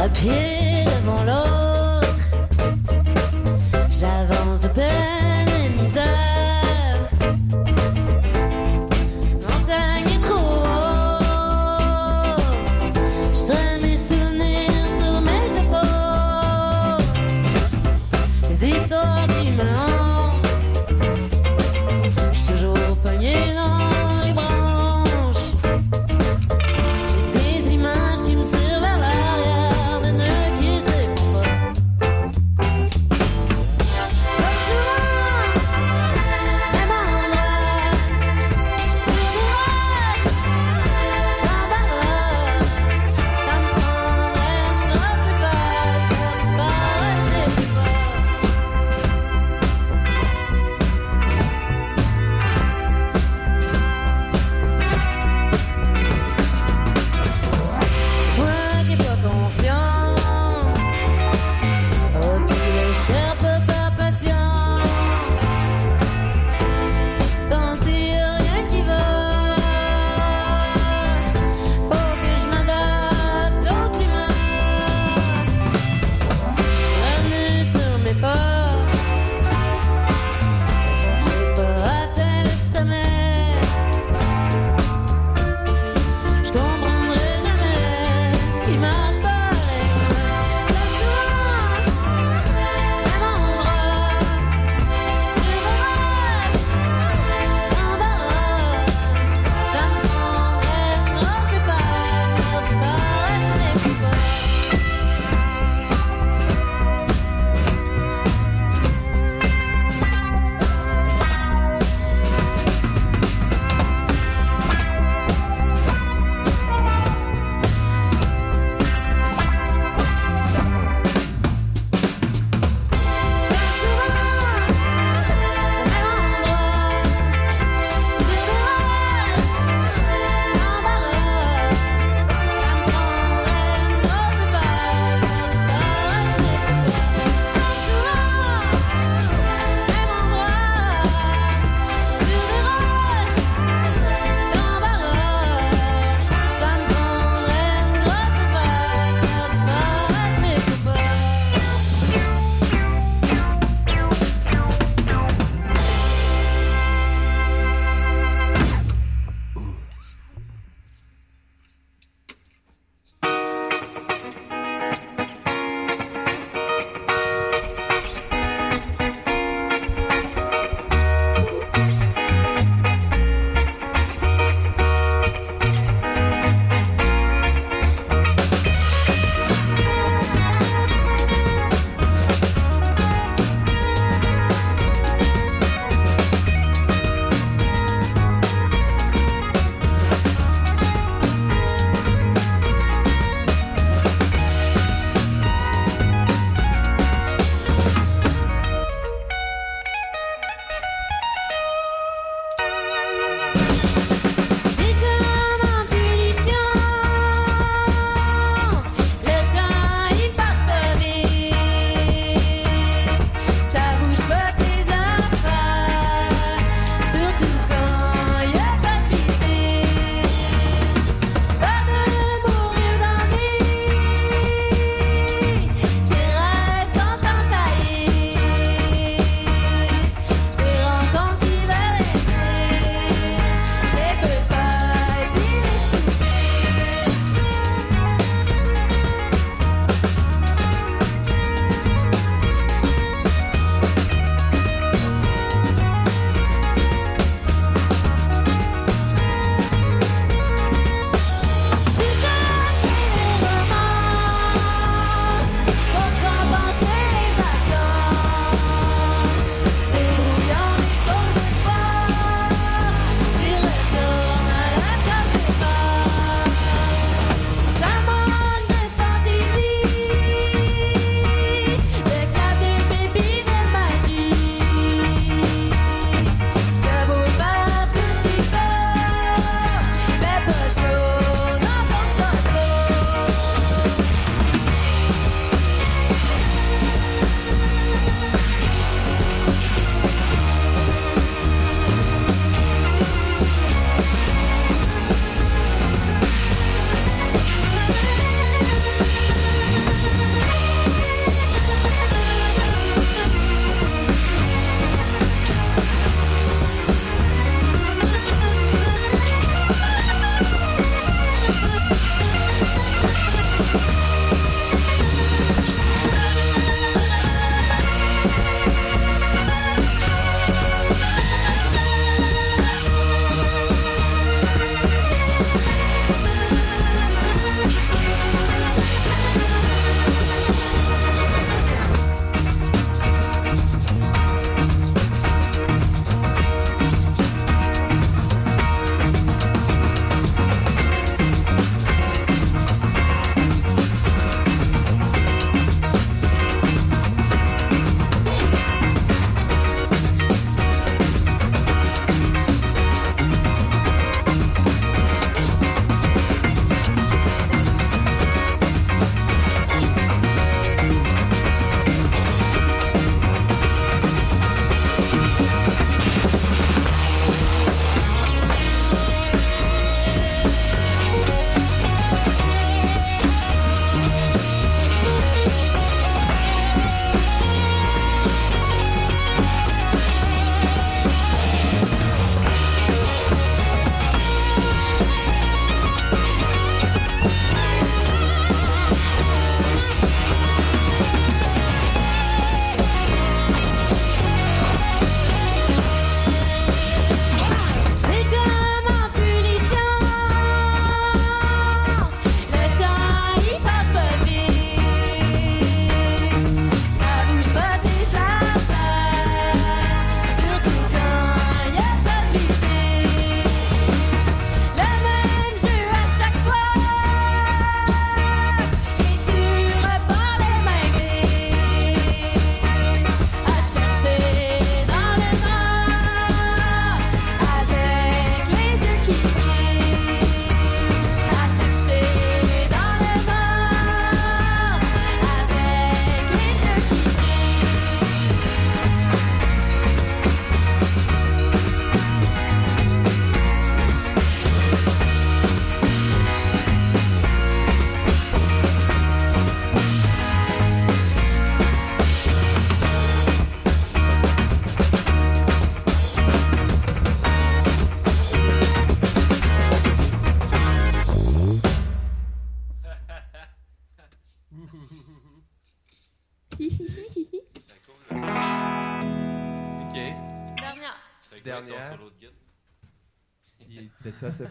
偏。 0.09 0.56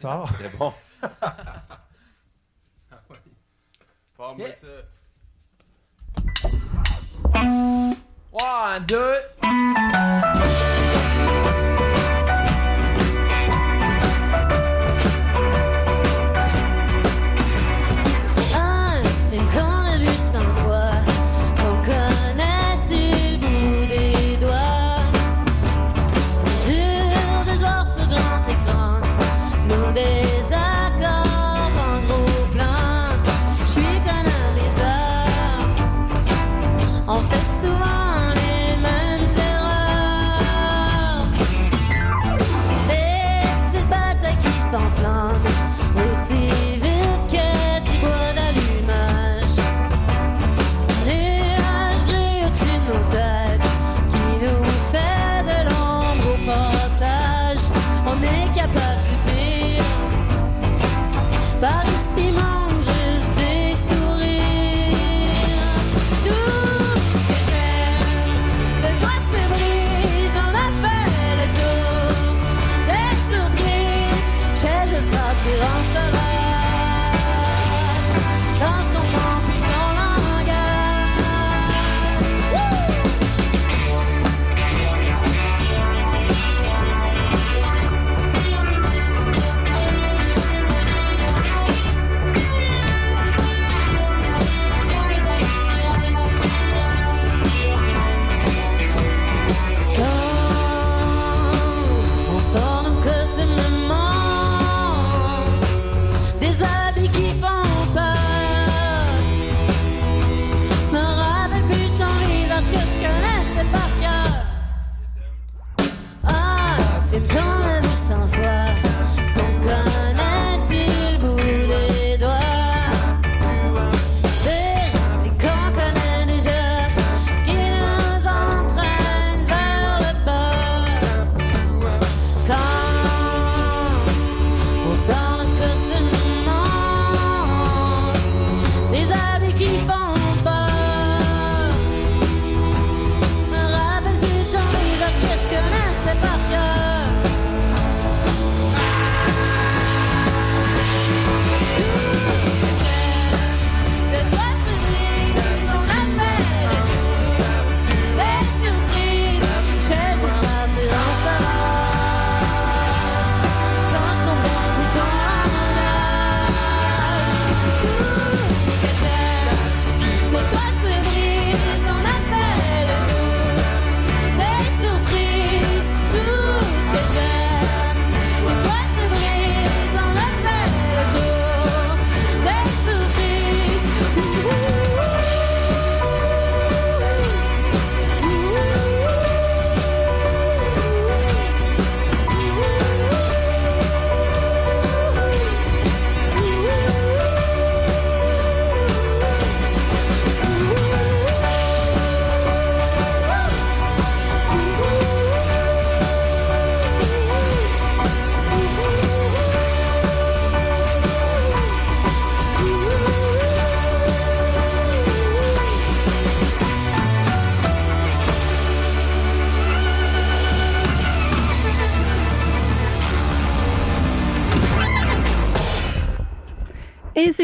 Très 0.05 0.49
bon. 0.49 0.73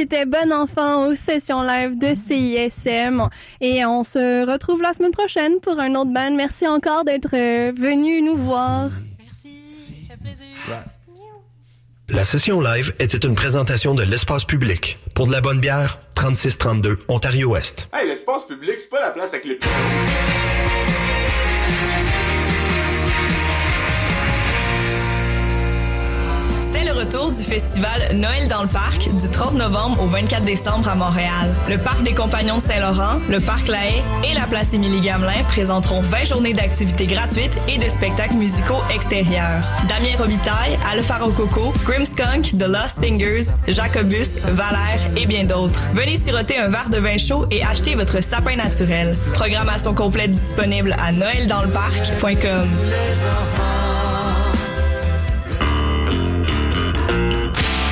C'était 0.01 0.25
Bon 0.25 0.51
Enfant 0.51 1.05
aux 1.05 1.13
sessions 1.13 1.61
live 1.61 1.95
de 1.95 2.15
CISM. 2.15 3.29
Et 3.59 3.85
on 3.85 4.03
se 4.03 4.49
retrouve 4.51 4.81
la 4.81 4.93
semaine 4.93 5.11
prochaine 5.11 5.59
pour 5.61 5.77
un 5.79 5.93
autre 5.93 6.11
band. 6.11 6.31
Merci 6.35 6.67
encore 6.67 7.03
d'être 7.03 7.35
euh, 7.35 7.71
venu 7.71 8.23
nous 8.23 8.35
voir. 8.35 8.89
La 12.09 12.23
session 12.23 12.59
live 12.61 12.95
était 12.97 13.19
une 13.19 13.35
présentation 13.35 13.93
de 13.93 14.01
l'espace 14.01 14.43
public. 14.43 14.97
Pour 15.13 15.27
de 15.27 15.33
la 15.33 15.41
bonne 15.41 15.59
bière, 15.59 15.99
3632 16.15 16.97
Ontario-Ouest. 17.07 17.87
Hey, 17.93 18.07
l'espace 18.07 18.47
public, 18.47 18.79
c'est 18.79 18.89
pas 18.89 19.01
la 19.01 19.11
place 19.11 19.35
avec 19.35 19.45
les 19.45 19.59
retour 27.01 27.31
du 27.31 27.41
festival 27.41 28.15
Noël 28.15 28.47
dans 28.47 28.61
le 28.61 28.67
parc 28.67 29.09
du 29.09 29.27
30 29.27 29.55
novembre 29.55 30.03
au 30.03 30.07
24 30.07 30.43
décembre 30.43 30.87
à 30.87 30.93
Montréal. 30.93 31.55
Le 31.67 31.79
parc 31.79 32.03
des 32.03 32.13
Compagnons 32.13 32.57
de 32.57 32.61
Saint-Laurent, 32.61 33.19
le 33.27 33.39
parc 33.39 33.67
La 33.67 33.87
Haye 33.87 34.03
et 34.23 34.35
la 34.35 34.45
place 34.45 34.75
Émilie-Gamelin 34.75 35.43
présenteront 35.47 36.01
20 36.01 36.25
journées 36.25 36.53
d'activités 36.53 37.07
gratuites 37.07 37.57
et 37.67 37.79
de 37.79 37.89
spectacles 37.89 38.35
musicaux 38.35 38.81
extérieurs. 38.93 39.63
Damien 39.89 40.15
Robitaille, 40.19 40.77
Alpha 40.91 41.17
Rococo, 41.17 41.73
Grimskunk, 41.85 42.55
The 42.57 42.67
Lost 42.67 43.03
Fingers, 43.03 43.47
Jacobus, 43.67 44.37
Valère 44.43 45.01
et 45.17 45.25
bien 45.25 45.45
d'autres. 45.45 45.87
Venez 45.93 46.17
siroter 46.17 46.59
un 46.59 46.69
verre 46.69 46.89
de 46.91 46.99
vin 46.99 47.17
chaud 47.17 47.47
et 47.49 47.63
acheter 47.63 47.95
votre 47.95 48.21
sapin 48.21 48.57
naturel. 48.57 49.17
Programmation 49.33 49.95
complète 49.95 50.31
disponible 50.31 50.95
à 51.03 51.11
noeldansleparc.com. 51.11 52.67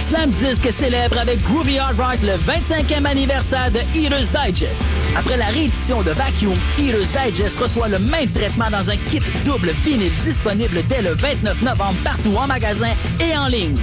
Slam 0.09 0.31
Disc 0.31 0.67
célèbre 0.71 1.19
avec 1.19 1.39
Groovy 1.43 1.77
Hard 1.77 1.99
Rock 1.99 2.17
le 2.23 2.33
25e 2.51 3.05
anniversaire 3.05 3.69
de 3.69 3.77
Eater's 3.95 4.31
Digest. 4.31 4.83
Après 5.15 5.37
la 5.37 5.45
réédition 5.45 6.01
de 6.01 6.09
Vacuum, 6.09 6.57
Eater's 6.79 7.11
Digest 7.11 7.59
reçoit 7.59 7.89
le 7.89 7.99
même 7.99 8.27
traitement 8.31 8.71
dans 8.71 8.89
un 8.89 8.97
kit 8.97 9.21
double 9.45 9.69
vinyle 9.85 10.11
disponible 10.23 10.81
dès 10.89 11.03
le 11.03 11.11
29 11.11 11.61
novembre 11.61 11.95
partout 12.03 12.35
en 12.35 12.47
magasin 12.47 12.93
et 13.19 13.37
en 13.37 13.47
ligne. 13.49 13.77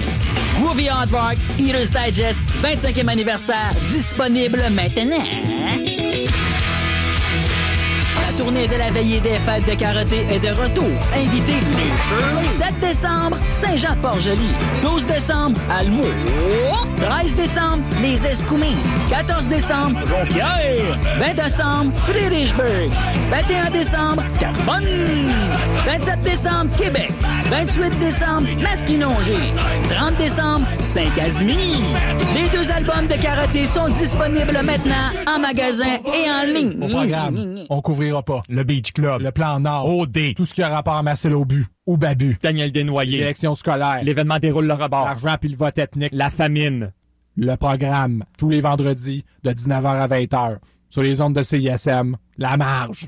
Groovy 0.59 0.89
Hard 0.89 1.11
Rock, 1.11 1.37
Eater's 1.59 1.91
Digest, 1.91 2.41
25e 2.61 3.07
anniversaire, 3.07 3.71
disponible 3.89 4.63
maintenant. 4.69 6.06
Tournée 8.37 8.67
de 8.67 8.75
la 8.75 8.91
veillée 8.91 9.19
des 9.19 9.39
fêtes 9.39 9.67
de 9.67 9.73
karaté 9.73 10.25
est 10.31 10.39
de 10.39 10.49
retour. 10.49 10.85
Invitez 11.15 11.59
les 11.75 12.51
7 12.51 12.79
décembre, 12.79 13.37
Saint-Jean-Port-Joli. 13.49 14.53
12 14.83 15.07
décembre, 15.07 15.59
Almo. 15.75 16.03
13 16.97 17.35
décembre, 17.35 17.83
les 18.01 18.27
Escoumins. 18.27 18.77
14 19.09 19.47
décembre, 19.47 19.99
Jonquière. 20.07 20.97
20 21.19 21.33
décembre, 21.33 21.91
Friedrichsburg. 22.05 22.91
21 23.31 23.71
décembre, 23.71 24.23
Carbonne. 24.39 24.85
27 25.85 26.21
décembre, 26.23 26.69
Québec. 26.77 27.11
28 27.49 27.99
décembre, 27.99 28.47
Masquinongé. 28.61 29.35
30 29.89 30.15
décembre, 30.17 30.67
Saint-Casimir. 30.81 31.79
Les 32.35 32.49
deux 32.49 32.71
albums 32.71 33.07
de 33.07 33.19
karaté 33.21 33.65
sont 33.65 33.89
disponibles 33.89 34.59
maintenant 34.63 35.09
en 35.27 35.39
magasin 35.39 35.97
et 36.05 36.29
en 36.29 36.53
ligne. 36.53 36.77
Au 36.83 36.87
programme, 36.87 37.65
on 37.69 37.81
couvrira 37.81 38.21
pas. 38.27 38.41
Le 38.49 38.63
Beach 38.63 38.91
Club. 38.91 39.21
Le 39.21 39.31
plan 39.31 39.59
Nord. 39.59 39.87
OD. 39.87 40.35
Tout 40.35 40.45
ce 40.45 40.53
qui 40.53 40.61
a 40.61 40.69
rapport 40.69 40.95
à 40.95 41.01
Marcel 41.01 41.33
Aubu. 41.33 41.65
Ou 41.87 41.97
Babu. 41.97 42.37
Daniel 42.43 42.71
Desnoyers. 42.71 43.17
L'élection 43.17 43.55
scolaire. 43.55 44.03
L'événement 44.03 44.37
déroule 44.37 44.67
le 44.67 44.73
rebord. 44.73 45.05
L'argent 45.05 45.37
puis 45.39 45.49
le 45.49 45.55
vote 45.55 45.77
ethnique. 45.77 46.09
La 46.11 46.29
famine. 46.29 46.91
Le 47.37 47.55
programme. 47.55 48.25
Tous 48.37 48.49
les 48.49 48.61
vendredis 48.61 49.23
de 49.43 49.51
19h 49.51 49.85
à 49.85 50.07
20h. 50.07 50.57
Sur 50.89 51.01
les 51.01 51.21
ondes 51.21 51.35
de 51.35 51.41
CISM. 51.41 52.17
La 52.37 52.57
marge. 52.57 53.07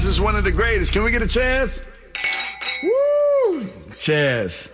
Nas 0.00 0.06
is 0.06 0.18
one 0.18 0.34
of 0.34 0.44
the 0.44 0.50
greatest. 0.50 0.92
Can 0.92 1.04
we 1.04 1.10
get 1.10 1.20
a 1.20 1.26
chance? 1.26 1.84
Woo! 2.82 3.68
Chance. 3.98 4.72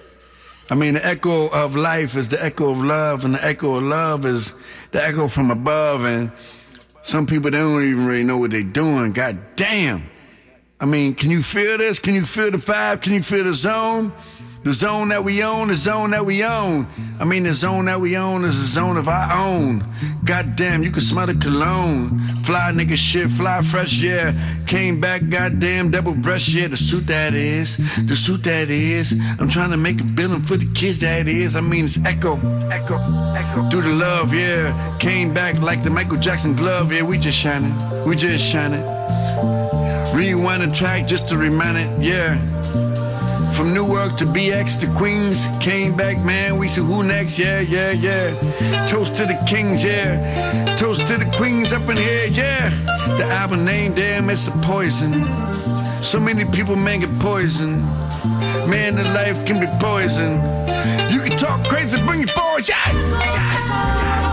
I 0.70 0.77
mean, 0.77 0.95
the 0.95 1.05
echo 1.05 1.49
of 1.49 1.74
life 1.74 2.14
is 2.14 2.29
the 2.29 2.41
echo 2.41 2.70
of 2.70 2.81
love, 2.81 3.24
and 3.24 3.35
the 3.35 3.45
echo 3.45 3.74
of 3.74 3.83
love 3.83 4.24
is 4.24 4.55
the 4.93 5.05
echo 5.05 5.27
from 5.27 5.51
above. 5.51 6.05
And 6.05 6.31
some 7.03 7.27
people 7.27 7.51
they 7.51 7.59
don't 7.59 7.83
even 7.83 8.07
really 8.07 8.22
know 8.22 8.39
what 8.39 8.53
they're 8.53 8.62
doing. 8.62 9.11
God 9.11 9.57
damn. 9.57 10.09
I 10.79 10.85
mean, 10.85 11.16
can 11.16 11.33
you 11.33 11.43
feel 11.43 11.77
this? 11.77 11.99
Can 11.99 12.14
you 12.14 12.24
feel 12.24 12.53
the 12.53 12.59
vibe? 12.59 13.03
Can 13.03 13.12
you 13.12 13.22
feel 13.22 13.43
the 13.43 13.55
zone? 13.55 14.12
The 14.67 14.73
zone 14.73 15.11
that 15.11 15.23
we 15.23 15.45
own, 15.45 15.69
the 15.69 15.75
zone 15.75 16.11
that 16.11 16.27
we 16.27 16.43
own. 16.43 16.89
I 17.21 17.25
mean, 17.25 17.45
the 17.45 17.55
zone 17.55 17.85
that 17.85 18.01
we 18.01 18.17
own 18.17 18.45
is 18.45 18.59
a 18.59 18.64
zone 18.64 18.97
of 18.97 19.09
our 19.09 19.47
own. 19.47 19.85
Goddamn, 20.25 20.83
you 20.83 20.91
can 20.91 21.03
smell 21.03 21.29
the 21.29 21.37
cologne. 21.37 22.19
Fly 22.43 22.73
nigga 22.73 22.97
shit, 22.97 23.31
fly 23.31 23.62
fresh, 23.62 24.03
yeah. 24.03 24.35
Came 24.67 25.01
back, 25.01 25.29
goddamn, 25.29 25.93
double 25.93 26.14
breast, 26.14 26.49
yeah. 26.49 26.67
The 26.67 26.77
suit 26.77 27.07
that 27.07 27.33
is, 27.33 27.77
the 28.09 28.17
suit 28.17 28.43
that 28.43 28.69
is. 28.69 29.12
I'm 29.39 29.49
trying 29.49 29.71
to 29.71 29.77
make 29.77 30.01
a 30.01 30.05
billing 30.05 30.43
for 30.43 30.57
the 30.57 30.67
kids 30.75 30.99
that 30.99 31.29
is. 31.29 31.55
I 31.55 31.61
mean, 31.61 31.85
it's 31.85 32.05
echo, 32.05 32.35
echo, 32.69 32.97
echo. 33.37 33.71
Through 33.71 33.83
the 33.83 33.95
love, 33.95 34.35
yeah. 34.35 34.97
Came 34.99 35.33
back 35.33 35.62
like 35.62 35.85
the 35.85 35.91
Michael 35.91 36.19
Jackson 36.19 36.57
glove, 36.57 36.93
yeah. 36.93 37.03
We 37.03 37.19
just 37.19 37.39
shining, 37.39 37.73
we 38.05 38.17
just 38.17 38.45
shining. 38.45 38.83
Rewind 40.12 40.64
the 40.64 40.75
track 40.75 41.07
just 41.07 41.29
to 41.29 41.37
remind 41.37 41.79
it, 41.79 42.03
yeah. 42.03 42.95
From 43.57 43.72
Newark 43.72 44.16
to 44.18 44.26
BX 44.26 44.80
to 44.80 44.86
Queens, 44.92 45.46
came 45.61 45.96
back, 45.96 46.18
man. 46.18 46.59
We 46.59 46.68
said, 46.68 46.84
who 46.84 47.02
next? 47.02 47.38
Yeah, 47.38 47.61
yeah, 47.61 47.90
yeah. 47.90 48.84
Toast 48.84 49.16
to 49.16 49.24
the 49.24 49.42
kings, 49.48 49.82
yeah. 49.82 50.76
Toast 50.76 51.07
to 51.07 51.16
the 51.16 51.24
queens 51.38 51.72
up 51.72 51.88
in 51.88 51.96
here, 51.96 52.26
yeah. 52.26 52.68
The 53.16 53.24
album 53.24 53.64
name, 53.64 53.94
damn, 53.94 54.28
it's 54.28 54.46
a 54.46 54.52
poison. 54.59 55.24
So 56.02 56.20
many 56.20 56.44
people, 56.44 56.76
man, 56.76 57.00
get 57.00 57.18
poisoned. 57.18 57.82
Man, 58.68 58.96
the 58.96 59.04
life 59.04 59.46
can 59.46 59.59
be 59.59 59.66
poison. 59.80 60.34
You 61.11 61.20
can 61.20 61.38
talk 61.38 61.66
crazy, 61.66 61.96
bring 62.02 62.26
your 62.26 62.34
boys, 62.36 62.68
yeah. 62.68 64.26